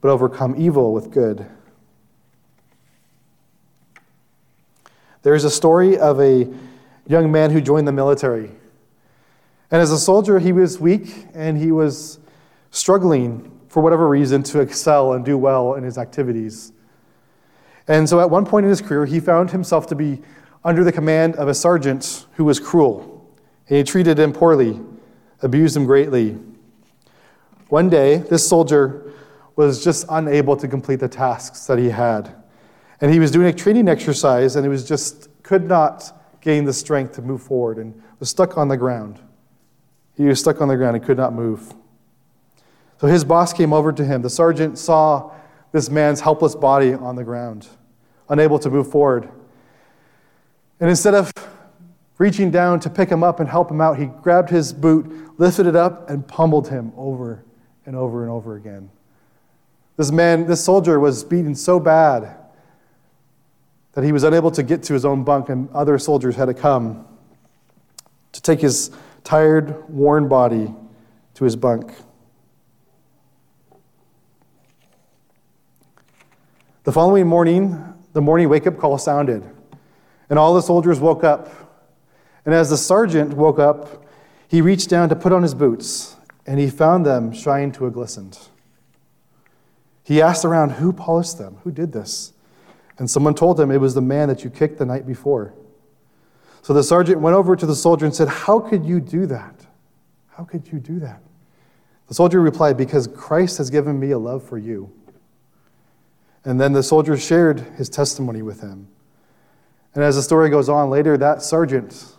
but 0.00 0.10
overcome 0.10 0.54
evil 0.56 0.92
with 0.92 1.10
good. 1.10 1.44
There 5.22 5.34
is 5.34 5.42
a 5.42 5.50
story 5.50 5.98
of 5.98 6.20
a 6.20 6.48
young 7.08 7.32
man 7.32 7.50
who 7.50 7.60
joined 7.60 7.88
the 7.88 7.92
military. 7.92 8.52
And 9.74 9.82
as 9.82 9.90
a 9.90 9.98
soldier, 9.98 10.38
he 10.38 10.52
was 10.52 10.78
weak 10.78 11.26
and 11.34 11.58
he 11.58 11.72
was 11.72 12.20
struggling 12.70 13.50
for 13.66 13.82
whatever 13.82 14.06
reason 14.06 14.40
to 14.44 14.60
excel 14.60 15.14
and 15.14 15.24
do 15.24 15.36
well 15.36 15.74
in 15.74 15.82
his 15.82 15.98
activities. 15.98 16.72
And 17.88 18.08
so 18.08 18.20
at 18.20 18.30
one 18.30 18.46
point 18.46 18.62
in 18.62 18.70
his 18.70 18.80
career, 18.80 19.04
he 19.04 19.18
found 19.18 19.50
himself 19.50 19.88
to 19.88 19.96
be 19.96 20.22
under 20.62 20.84
the 20.84 20.92
command 20.92 21.34
of 21.34 21.48
a 21.48 21.54
sergeant 21.54 22.26
who 22.34 22.44
was 22.44 22.60
cruel. 22.60 23.28
And 23.68 23.76
he 23.78 23.82
treated 23.82 24.16
him 24.16 24.32
poorly, 24.32 24.80
abused 25.42 25.76
him 25.76 25.86
greatly. 25.86 26.38
One 27.68 27.90
day, 27.90 28.18
this 28.18 28.48
soldier 28.48 29.12
was 29.56 29.82
just 29.82 30.06
unable 30.08 30.56
to 30.56 30.68
complete 30.68 31.00
the 31.00 31.08
tasks 31.08 31.66
that 31.66 31.80
he 31.80 31.90
had. 31.90 32.32
And 33.00 33.12
he 33.12 33.18
was 33.18 33.32
doing 33.32 33.48
a 33.48 33.52
training 33.52 33.88
exercise 33.88 34.54
and 34.54 34.64
he 34.64 34.68
was 34.68 34.86
just 34.86 35.30
could 35.42 35.66
not 35.66 36.38
gain 36.40 36.64
the 36.64 36.72
strength 36.72 37.14
to 37.14 37.22
move 37.22 37.42
forward 37.42 37.78
and 37.78 38.00
was 38.20 38.30
stuck 38.30 38.56
on 38.56 38.68
the 38.68 38.76
ground. 38.76 39.20
He 40.16 40.24
was 40.24 40.40
stuck 40.40 40.60
on 40.60 40.68
the 40.68 40.76
ground 40.76 40.96
and 40.96 41.04
could 41.04 41.16
not 41.16 41.32
move. 41.32 41.74
So 43.00 43.06
his 43.06 43.24
boss 43.24 43.52
came 43.52 43.72
over 43.72 43.92
to 43.92 44.04
him. 44.04 44.22
The 44.22 44.30
sergeant 44.30 44.78
saw 44.78 45.32
this 45.72 45.90
man's 45.90 46.20
helpless 46.20 46.54
body 46.54 46.94
on 46.94 47.16
the 47.16 47.24
ground. 47.24 47.68
unable 48.28 48.58
to 48.58 48.70
move 48.70 48.90
forward. 48.90 49.28
And 50.80 50.88
instead 50.88 51.14
of 51.14 51.30
reaching 52.18 52.50
down 52.50 52.80
to 52.80 52.90
pick 52.90 53.08
him 53.08 53.22
up 53.22 53.40
and 53.40 53.48
help 53.48 53.70
him 53.70 53.80
out, 53.80 53.98
he 53.98 54.06
grabbed 54.06 54.50
his 54.50 54.72
boot, 54.72 55.38
lifted 55.38 55.66
it 55.66 55.76
up, 55.76 56.08
and 56.08 56.26
pummeled 56.26 56.68
him 56.68 56.92
over 56.96 57.44
and 57.86 57.96
over 57.96 58.22
and 58.22 58.30
over 58.30 58.56
again. 58.56 58.90
This 59.96 60.10
man, 60.10 60.46
this 60.46 60.64
soldier, 60.64 60.98
was 60.98 61.22
beaten 61.22 61.54
so 61.54 61.78
bad 61.78 62.36
that 63.92 64.04
he 64.04 64.10
was 64.10 64.24
unable 64.24 64.50
to 64.50 64.62
get 64.62 64.82
to 64.84 64.92
his 64.92 65.04
own 65.04 65.22
bunk, 65.22 65.48
and 65.48 65.68
other 65.70 65.98
soldiers 65.98 66.34
had 66.34 66.46
to 66.46 66.54
come 66.54 67.06
to 68.32 68.42
take 68.42 68.60
his 68.60 68.90
tired, 69.24 69.88
worn 69.88 70.28
body 70.28 70.72
to 71.34 71.44
his 71.44 71.56
bunk. 71.56 71.92
The 76.84 76.92
following 76.92 77.26
morning, 77.26 77.94
the 78.12 78.20
morning 78.20 78.48
wake 78.48 78.66
up 78.66 78.78
call 78.78 78.98
sounded, 78.98 79.42
and 80.28 80.38
all 80.38 80.54
the 80.54 80.62
soldiers 80.62 81.00
woke 81.00 81.24
up. 81.24 81.48
And 82.44 82.54
as 82.54 82.68
the 82.68 82.76
sergeant 82.76 83.34
woke 83.34 83.58
up, 83.58 84.04
he 84.46 84.60
reached 84.60 84.90
down 84.90 85.08
to 85.08 85.16
put 85.16 85.32
on 85.32 85.42
his 85.42 85.54
boots, 85.54 86.16
and 86.46 86.60
he 86.60 86.68
found 86.68 87.06
them 87.06 87.32
shining 87.32 87.72
to 87.72 87.86
a 87.86 87.90
glistened. 87.90 88.38
He 90.02 90.20
asked 90.20 90.44
around, 90.44 90.72
Who 90.72 90.92
polished 90.92 91.38
them? 91.38 91.56
Who 91.64 91.72
did 91.72 91.92
this? 91.92 92.34
And 92.98 93.10
someone 93.10 93.34
told 93.34 93.58
him 93.58 93.70
it 93.70 93.80
was 93.80 93.94
the 93.94 94.02
man 94.02 94.28
that 94.28 94.44
you 94.44 94.50
kicked 94.50 94.78
the 94.78 94.84
night 94.84 95.06
before. 95.06 95.54
So 96.64 96.72
the 96.72 96.82
sergeant 96.82 97.20
went 97.20 97.36
over 97.36 97.56
to 97.56 97.66
the 97.66 97.74
soldier 97.74 98.06
and 98.06 98.14
said, 98.16 98.26
How 98.26 98.58
could 98.58 98.86
you 98.86 98.98
do 98.98 99.26
that? 99.26 99.66
How 100.30 100.44
could 100.44 100.66
you 100.72 100.80
do 100.80 100.98
that? 101.00 101.20
The 102.08 102.14
soldier 102.14 102.40
replied, 102.40 102.78
Because 102.78 103.06
Christ 103.06 103.58
has 103.58 103.68
given 103.68 104.00
me 104.00 104.12
a 104.12 104.18
love 104.18 104.42
for 104.42 104.56
you. 104.56 104.90
And 106.42 106.58
then 106.58 106.72
the 106.72 106.82
soldier 106.82 107.18
shared 107.18 107.60
his 107.76 107.90
testimony 107.90 108.40
with 108.40 108.62
him. 108.62 108.88
And 109.94 110.02
as 110.02 110.16
the 110.16 110.22
story 110.22 110.48
goes 110.48 110.70
on, 110.70 110.88
later 110.88 111.18
that 111.18 111.42
sergeant 111.42 112.16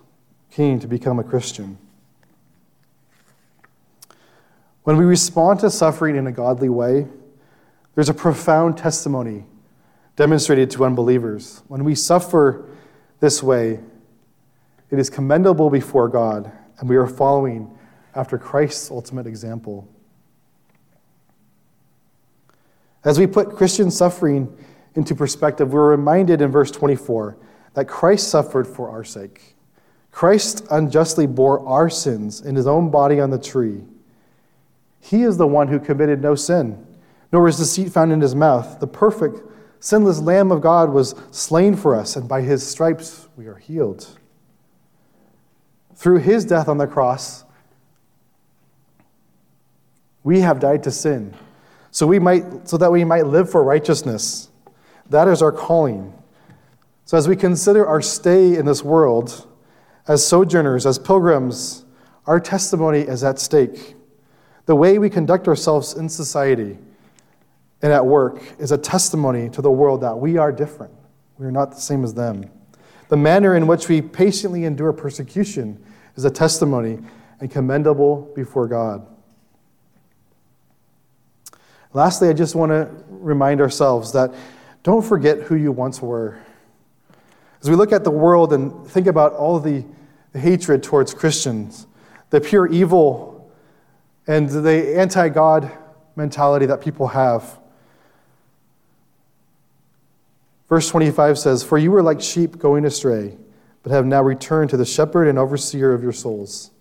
came 0.51 0.79
to 0.79 0.87
become 0.87 1.17
a 1.17 1.23
Christian. 1.23 1.79
When 4.83 4.95
we 4.95 5.05
respond 5.05 5.61
to 5.61 5.71
suffering 5.71 6.17
in 6.17 6.27
a 6.27 6.31
godly 6.31 6.69
way, 6.69 7.07
there's 7.95 8.09
a 8.09 8.13
profound 8.13 8.77
testimony 8.77 9.45
demonstrated 10.15 10.69
to 10.69 10.85
unbelievers. 10.85 11.63
When 11.67 11.83
we 11.83 11.95
suffer 11.95 12.69
this 13.19 13.41
way, 13.41 13.79
it 14.91 14.99
is 14.99 15.09
commendable 15.09 15.69
before 15.69 16.07
God, 16.07 16.51
and 16.79 16.89
we 16.89 16.95
are 16.95 17.07
following 17.07 17.75
after 18.13 18.37
Christ's 18.37 18.91
ultimate 18.91 19.27
example. 19.27 19.87
As 23.03 23.19
we 23.19 23.27
put 23.27 23.55
Christian 23.55 23.91
suffering 23.91 24.55
into 24.95 25.13
perspective, 25.13 25.73
we're 25.73 25.89
reminded 25.89 26.41
in 26.41 26.51
verse 26.51 26.71
24 26.71 27.37
that 27.73 27.87
Christ 27.87 28.29
suffered 28.29 28.67
for 28.67 28.89
our 28.89 29.03
sake. 29.03 29.55
Christ 30.11 30.65
unjustly 30.71 31.27
bore 31.27 31.65
our 31.67 31.89
sins 31.89 32.41
in 32.41 32.55
his 32.55 32.67
own 32.67 32.89
body 32.89 33.19
on 33.19 33.29
the 33.29 33.37
tree. 33.37 33.83
He 35.01 35.23
is 35.23 35.37
the 35.37 35.45
one 35.45 35.67
who 35.67 35.79
committed 35.79 36.21
no 36.21 36.35
sin, 36.35 36.83
nor 37.31 37.47
is 37.47 37.57
deceit 37.57 37.91
found 37.91 38.11
in 38.11 38.21
his 38.21 38.33
mouth. 38.33 38.79
The 38.79 38.87
perfect 38.87 39.41
sinless 39.79 40.19
Lamb 40.19 40.51
of 40.51 40.61
God 40.61 40.89
was 40.89 41.13
slain 41.31 41.75
for 41.75 41.93
us, 41.93 42.15
and 42.15 42.27
by 42.27 42.41
his 42.41 42.65
stripes 42.65 43.27
we 43.35 43.45
are 43.47 43.57
healed. 43.57 44.07
Through 45.95 46.19
his 46.19 46.45
death 46.45 46.67
on 46.67 46.77
the 46.77 46.87
cross, 46.87 47.43
we 50.23 50.41
have 50.41 50.59
died 50.59 50.83
to 50.83 50.91
sin, 50.91 51.33
so, 51.95 52.05
we 52.05 52.19
might, 52.19 52.67
so 52.67 52.75
that 52.75 52.91
we 52.91 53.05
might 53.05 53.25
live 53.25 53.49
for 53.49 53.63
righteousness. 53.63 54.49
That 55.09 55.29
is 55.29 55.41
our 55.41 55.53
calling. 55.53 56.13
So, 57.05 57.17
as 57.17 57.25
we 57.25 57.37
consider 57.37 57.87
our 57.87 58.01
stay 58.01 58.57
in 58.57 58.65
this 58.65 58.83
world, 58.83 59.47
as 60.05 60.27
sojourners, 60.27 60.85
as 60.85 60.99
pilgrims, 60.99 61.85
our 62.27 62.41
testimony 62.41 62.99
is 62.99 63.23
at 63.23 63.39
stake. 63.39 63.95
The 64.65 64.75
way 64.75 64.99
we 64.99 65.09
conduct 65.09 65.47
ourselves 65.47 65.93
in 65.93 66.09
society, 66.09 66.77
and 67.81 67.93
at 67.93 68.05
work 68.05 68.43
is 68.59 68.73
a 68.73 68.77
testimony 68.77 69.49
to 69.51 69.61
the 69.61 69.71
world 69.71 70.01
that 70.01 70.17
we 70.17 70.37
are 70.37 70.51
different. 70.51 70.93
We 71.37 71.45
are 71.45 71.51
not 71.51 71.71
the 71.71 71.79
same 71.79 72.03
as 72.03 72.13
them. 72.13 72.49
The 73.09 73.17
manner 73.17 73.55
in 73.55 73.67
which 73.67 73.87
we 73.87 74.01
patiently 74.01 74.65
endure 74.65 74.93
persecution 74.93 75.83
is 76.15 76.25
a 76.25 76.31
testimony 76.31 76.99
and 77.39 77.51
commendable 77.51 78.31
before 78.35 78.67
God. 78.67 79.05
Lastly, 81.93 82.29
I 82.29 82.33
just 82.33 82.55
want 82.55 82.71
to 82.71 82.89
remind 83.09 83.61
ourselves 83.61 84.11
that 84.13 84.33
don't 84.83 85.03
forget 85.03 85.41
who 85.43 85.55
you 85.55 85.71
once 85.71 86.01
were. 86.01 86.37
As 87.61 87.69
we 87.69 87.75
look 87.75 87.91
at 87.91 88.03
the 88.03 88.11
world 88.11 88.53
and 88.53 88.85
think 88.87 89.07
about 89.07 89.33
all 89.33 89.59
the 89.59 89.85
hatred 90.33 90.83
towards 90.83 91.13
Christians, 91.13 91.87
the 92.29 92.41
pure 92.41 92.67
evil 92.67 93.51
and 94.27 94.49
the 94.49 94.97
anti 94.97 95.29
God 95.29 95.71
mentality 96.15 96.65
that 96.65 96.81
people 96.81 97.07
have, 97.07 97.59
Verse 100.67 100.89
25 100.89 101.37
says, 101.37 101.63
For 101.63 101.77
you 101.77 101.91
were 101.91 102.01
like 102.01 102.21
sheep 102.21 102.57
going 102.57 102.85
astray, 102.85 103.37
but 103.83 103.91
have 103.91 104.05
now 104.05 104.23
returned 104.23 104.69
to 104.71 104.77
the 104.77 104.85
shepherd 104.85 105.27
and 105.27 105.37
overseer 105.37 105.93
of 105.93 106.01
your 106.01 106.11
souls. 106.11 106.71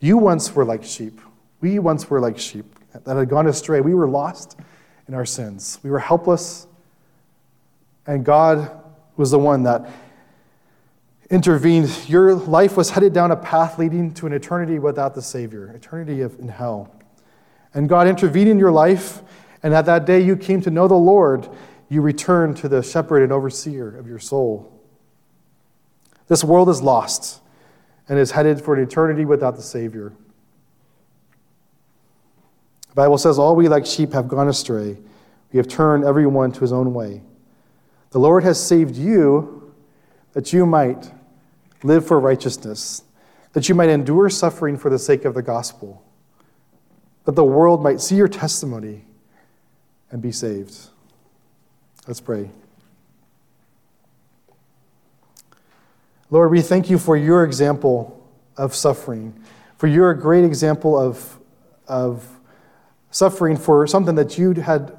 You 0.00 0.18
once 0.18 0.54
were 0.54 0.64
like 0.64 0.84
sheep. 0.84 1.20
We 1.60 1.78
once 1.78 2.08
were 2.08 2.20
like 2.20 2.38
sheep 2.38 2.66
that 2.92 3.16
had 3.16 3.28
gone 3.28 3.46
astray. 3.46 3.80
We 3.80 3.94
were 3.94 4.08
lost 4.08 4.58
in 5.08 5.14
our 5.14 5.26
sins. 5.26 5.78
We 5.82 5.90
were 5.90 5.98
helpless, 5.98 6.66
and 8.06 8.24
God 8.24 8.70
was 9.16 9.30
the 9.30 9.38
one 9.38 9.62
that 9.64 9.88
intervened. 11.30 11.90
Your 12.08 12.34
life 12.34 12.76
was 12.76 12.90
headed 12.90 13.12
down 13.12 13.30
a 13.30 13.36
path 13.36 13.78
leading 13.78 14.12
to 14.14 14.26
an 14.26 14.32
eternity 14.32 14.78
without 14.78 15.14
the 15.14 15.22
Savior, 15.22 15.68
eternity 15.74 16.22
in 16.22 16.48
hell. 16.48 16.94
And 17.74 17.88
God 17.88 18.08
intervened 18.08 18.48
in 18.48 18.58
your 18.58 18.72
life, 18.72 19.22
and 19.62 19.74
at 19.74 19.86
that 19.86 20.06
day 20.06 20.20
you 20.20 20.36
came 20.36 20.60
to 20.62 20.70
know 20.70 20.88
the 20.88 20.94
Lord 20.94 21.48
you 21.90 22.00
return 22.00 22.54
to 22.54 22.68
the 22.68 22.82
shepherd 22.82 23.22
and 23.22 23.32
overseer 23.32 23.98
of 23.98 24.06
your 24.06 24.20
soul. 24.20 24.80
This 26.28 26.44
world 26.44 26.68
is 26.68 26.80
lost 26.80 27.42
and 28.08 28.18
is 28.18 28.30
headed 28.30 28.62
for 28.62 28.74
an 28.74 28.82
eternity 28.82 29.24
without 29.24 29.56
the 29.56 29.62
Savior. 29.62 30.12
The 32.88 32.94
Bible 32.94 33.18
says, 33.18 33.38
All 33.38 33.56
we 33.56 33.68
like 33.68 33.84
sheep 33.84 34.12
have 34.12 34.28
gone 34.28 34.48
astray. 34.48 34.96
We 35.52 35.56
have 35.56 35.66
turned 35.66 36.04
everyone 36.04 36.52
to 36.52 36.60
his 36.60 36.72
own 36.72 36.94
way. 36.94 37.22
The 38.10 38.20
Lord 38.20 38.44
has 38.44 38.64
saved 38.64 38.96
you 38.96 39.74
that 40.32 40.52
you 40.52 40.64
might 40.64 41.10
live 41.82 42.06
for 42.06 42.20
righteousness, 42.20 43.02
that 43.52 43.68
you 43.68 43.74
might 43.74 43.88
endure 43.88 44.30
suffering 44.30 44.76
for 44.76 44.90
the 44.90 44.98
sake 44.98 45.24
of 45.24 45.34
the 45.34 45.42
gospel, 45.42 46.04
that 47.24 47.34
the 47.34 47.44
world 47.44 47.82
might 47.82 48.00
see 48.00 48.14
your 48.14 48.28
testimony 48.28 49.04
and 50.12 50.22
be 50.22 50.30
saved. 50.30 50.76
Let's 52.06 52.20
pray. 52.20 52.50
Lord, 56.30 56.50
we 56.50 56.62
thank 56.62 56.88
you 56.88 56.98
for 56.98 57.16
your 57.16 57.44
example 57.44 58.26
of 58.56 58.74
suffering, 58.74 59.38
for 59.76 59.86
your 59.86 60.14
great 60.14 60.44
example 60.44 60.98
of, 60.98 61.38
of 61.88 62.26
suffering 63.10 63.56
for 63.56 63.86
something 63.86 64.14
that 64.14 64.38
you 64.38 64.54
had 64.54 64.96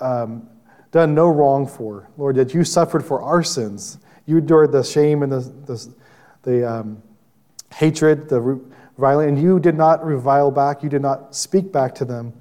um, 0.00 0.48
done 0.90 1.14
no 1.14 1.28
wrong 1.28 1.66
for. 1.66 2.08
Lord, 2.18 2.36
that 2.36 2.52
you 2.52 2.64
suffered 2.64 3.04
for 3.04 3.22
our 3.22 3.42
sins. 3.42 3.98
You 4.26 4.38
endured 4.38 4.72
the 4.72 4.82
shame 4.82 5.22
and 5.22 5.32
the, 5.32 5.40
the, 5.40 5.94
the 6.42 6.70
um, 6.70 7.02
hatred, 7.72 8.28
the 8.28 8.60
violence, 8.98 9.28
and 9.28 9.42
you 9.42 9.60
did 9.60 9.76
not 9.76 10.04
revile 10.04 10.50
back. 10.50 10.82
You 10.82 10.88
did 10.88 11.02
not 11.02 11.34
speak 11.34 11.72
back 11.72 11.94
to 11.96 12.04
them. 12.04 12.32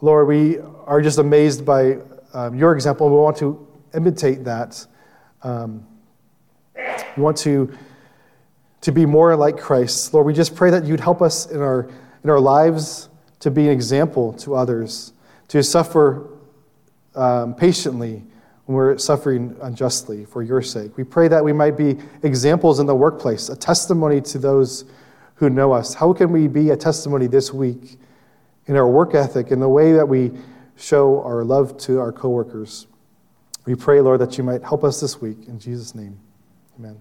Lord, 0.00 0.28
we 0.28 0.58
are 0.86 1.02
just 1.02 1.18
amazed 1.18 1.64
by 1.64 1.98
um, 2.32 2.54
your 2.54 2.74
example, 2.74 3.08
we 3.08 3.16
want 3.16 3.36
to 3.38 3.66
imitate 3.94 4.44
that. 4.44 4.86
Um, 5.42 5.86
we 7.16 7.22
want 7.22 7.36
to, 7.38 7.76
to 8.80 8.92
be 8.92 9.06
more 9.06 9.36
like 9.36 9.58
Christ. 9.58 10.14
Lord, 10.14 10.26
we 10.26 10.32
just 10.32 10.54
pray 10.54 10.70
that 10.70 10.84
you'd 10.84 11.00
help 11.00 11.20
us 11.20 11.50
in 11.50 11.60
our, 11.60 11.90
in 12.24 12.30
our 12.30 12.40
lives 12.40 13.08
to 13.40 13.50
be 13.50 13.66
an 13.66 13.72
example 13.72 14.32
to 14.34 14.54
others, 14.54 15.12
to 15.48 15.62
suffer 15.62 16.28
um, 17.14 17.54
patiently 17.54 18.22
when 18.66 18.76
we're 18.76 18.96
suffering 18.98 19.56
unjustly 19.62 20.24
for 20.24 20.42
your 20.42 20.62
sake. 20.62 20.96
We 20.96 21.04
pray 21.04 21.28
that 21.28 21.44
we 21.44 21.52
might 21.52 21.76
be 21.76 21.98
examples 22.22 22.78
in 22.80 22.86
the 22.86 22.94
workplace, 22.94 23.48
a 23.48 23.56
testimony 23.56 24.20
to 24.22 24.38
those 24.38 24.84
who 25.34 25.50
know 25.50 25.72
us. 25.72 25.94
How 25.94 26.12
can 26.12 26.30
we 26.30 26.46
be 26.46 26.70
a 26.70 26.76
testimony 26.76 27.26
this 27.26 27.52
week 27.52 27.98
in 28.66 28.76
our 28.76 28.88
work 28.88 29.14
ethic, 29.14 29.50
in 29.50 29.58
the 29.58 29.68
way 29.68 29.92
that 29.92 30.06
we 30.06 30.30
show 30.76 31.22
our 31.22 31.44
love 31.44 31.76
to 31.78 31.98
our 31.98 32.12
coworkers. 32.12 32.86
We 33.64 33.74
pray, 33.74 34.00
Lord, 34.00 34.20
that 34.20 34.38
you 34.38 34.44
might 34.44 34.62
help 34.62 34.84
us 34.84 35.00
this 35.00 35.20
week. 35.20 35.46
In 35.46 35.58
Jesus' 35.58 35.94
name, 35.94 36.18
amen. 36.78 36.98